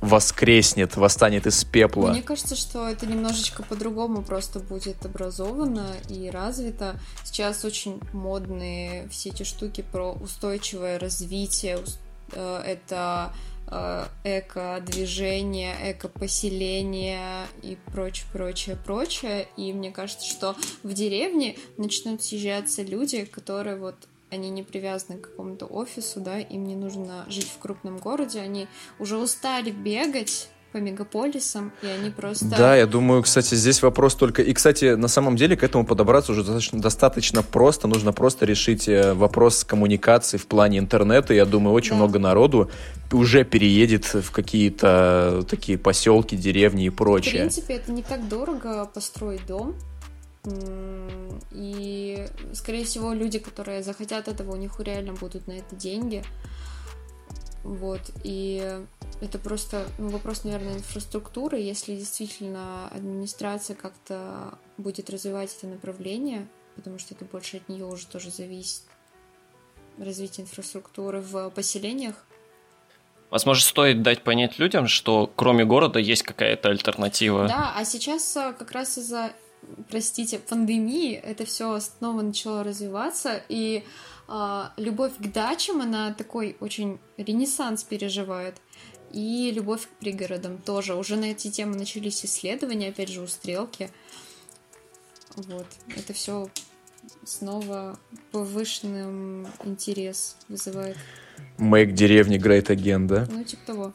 [0.02, 2.08] воскреснет, восстанет из пепла.
[2.08, 6.96] Мне кажется, что это немножечко по-другому просто будет образовано и развито.
[7.24, 11.78] Сейчас очень модные все эти штуки про устойчивое развитие.
[12.32, 13.32] Э, это
[13.68, 19.48] Э, эко-движение, эко-поселение и прочее, прочее, прочее.
[19.56, 23.96] И мне кажется, что в деревне начнут съезжаться люди, которые вот
[24.30, 28.66] они не привязаны к какому-то офису, да, им не нужно жить в крупном городе, они
[28.98, 32.46] уже устали бегать по мегаполисам, и они просто...
[32.46, 34.42] Да, я думаю, кстати, здесь вопрос только...
[34.42, 37.88] И, кстати, на самом деле к этому подобраться уже достаточно, достаточно просто.
[37.88, 41.34] Нужно просто решить э, вопрос коммуникации в плане интернета.
[41.34, 41.96] Я думаю, очень да.
[41.96, 42.70] много народу
[43.12, 47.34] уже переедет в какие-то такие поселки, деревни и прочее.
[47.34, 49.74] В принципе, это не так дорого построить дом.
[51.52, 56.24] И, скорее всего, люди, которые захотят этого, у них реально будут на это деньги.
[57.62, 58.80] Вот, и
[59.20, 61.58] это просто ну, вопрос, наверное, инфраструктуры.
[61.58, 68.06] Если действительно администрация как-то будет развивать это направление, потому что это больше от нее уже
[68.06, 68.82] тоже зависит,
[69.98, 72.14] развитие инфраструктуры в поселениях.
[73.30, 77.48] Возможно, стоит дать понять людям, что кроме города есть какая-то альтернатива.
[77.48, 79.32] Да, а сейчас а, как раз из-за,
[79.88, 83.84] простите, пандемии это все снова начало развиваться, и
[84.28, 88.56] а, любовь к дачам, она такой очень ренессанс переживает.
[89.12, 90.94] И любовь к пригородам тоже.
[90.94, 93.90] Уже на эти темы начались исследования, опять же, у Стрелки.
[95.36, 95.66] Вот.
[95.96, 96.48] Это все
[97.24, 97.98] снова
[98.30, 100.96] повышенным интерес вызывает.
[101.58, 103.26] Make деревни Great Again, да?
[103.30, 103.92] Ну, типа того.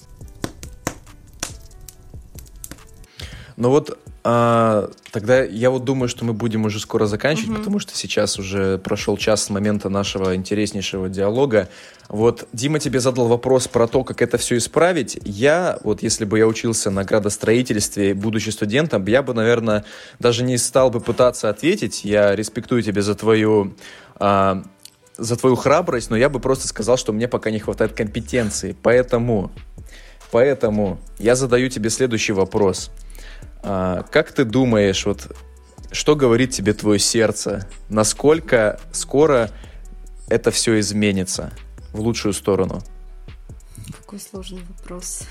[3.56, 3.98] Ну вот
[4.30, 7.58] а, тогда я вот думаю, что мы будем уже скоро заканчивать, угу.
[7.60, 11.70] потому что сейчас уже прошел час с момента нашего интереснейшего диалога.
[12.10, 15.18] Вот Дима тебе задал вопрос про то, как это все исправить.
[15.24, 19.86] Я, вот если бы я учился на градостроительстве, будучи студентом, я бы, наверное,
[20.20, 22.04] даже не стал бы пытаться ответить.
[22.04, 23.76] Я респектую тебя за твою...
[24.16, 24.62] А,
[25.18, 28.76] за твою храбрость, но я бы просто сказал, что мне пока не хватает компетенции.
[28.84, 29.52] Поэтому,
[30.32, 32.92] поэтому я задаю тебе следующий вопрос–
[33.64, 35.36] а, как ты думаешь, вот
[35.92, 37.68] что говорит тебе твое сердце?
[37.90, 39.52] Насколько скоро
[40.30, 41.52] это все изменится
[41.94, 42.82] в лучшую сторону?
[44.00, 45.24] Какой сложный вопрос.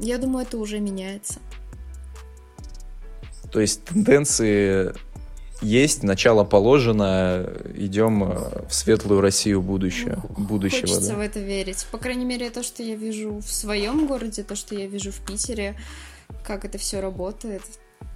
[0.00, 1.40] Я думаю, это уже меняется.
[3.50, 4.92] То есть тенденции
[5.62, 10.82] есть, начало положено, идем э, в светлую Россию будущее, будущего.
[10.82, 11.16] Хочется да.
[11.16, 11.86] в это верить.
[11.90, 15.20] По крайней мере, то, что я вижу в своем городе, то, что я вижу в
[15.20, 15.76] Питере,
[16.46, 17.62] как это все работает,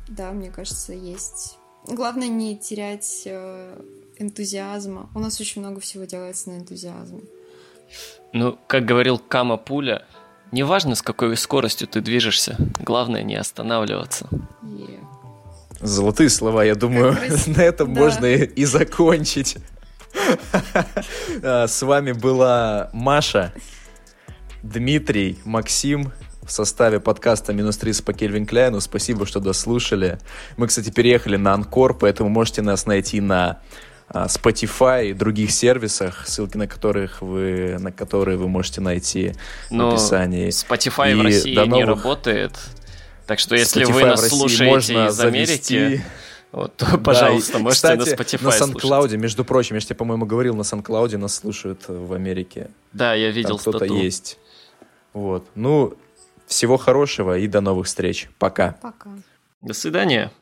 [0.08, 1.58] да, мне кажется, есть.
[1.86, 3.82] Главное не терять э,
[4.18, 5.10] энтузиазма.
[5.14, 7.22] У нас очень много всего делается на энтузиазме.
[8.32, 10.06] Ну, как говорил Кама Пуля,
[10.52, 14.28] неважно, с какой скоростью ты движешься, главное не останавливаться.
[14.62, 15.04] Yeah.
[15.80, 17.16] Золотые слова, я думаю,
[17.46, 18.00] на этом да.
[18.00, 19.56] можно и, и закончить.
[21.42, 23.54] А, с вами была Маша,
[24.62, 26.12] Дмитрий, Максим
[26.42, 28.80] в составе подкаста «Минус 30 по Кельвин Кляйну».
[28.80, 30.18] Спасибо, что дослушали.
[30.56, 33.60] Мы, кстати, переехали на Анкор, поэтому можете нас найти на
[34.08, 39.34] а, Spotify и других сервисах, ссылки на которых вы, на которые вы можете найти
[39.70, 40.48] Но в описании.
[40.48, 41.72] Spotify и в России новых...
[41.72, 42.52] не работает,
[43.26, 46.02] так что если Spotify вы нас слушаете из Америки,
[46.52, 49.96] вот, то, пожалуйста, да, можете кстати, на Spotify на SoundCloud, между прочим, я же тебе,
[49.96, 52.70] по-моему, говорил, на SoundCloud нас слушают в Америке.
[52.92, 54.38] Да, я видел Там кто-то есть.
[55.12, 55.46] Вот.
[55.54, 55.94] Ну,
[56.50, 58.28] всего хорошего и до новых встреч.
[58.38, 58.76] Пока.
[58.82, 59.10] Пока.
[59.62, 60.32] До свидания.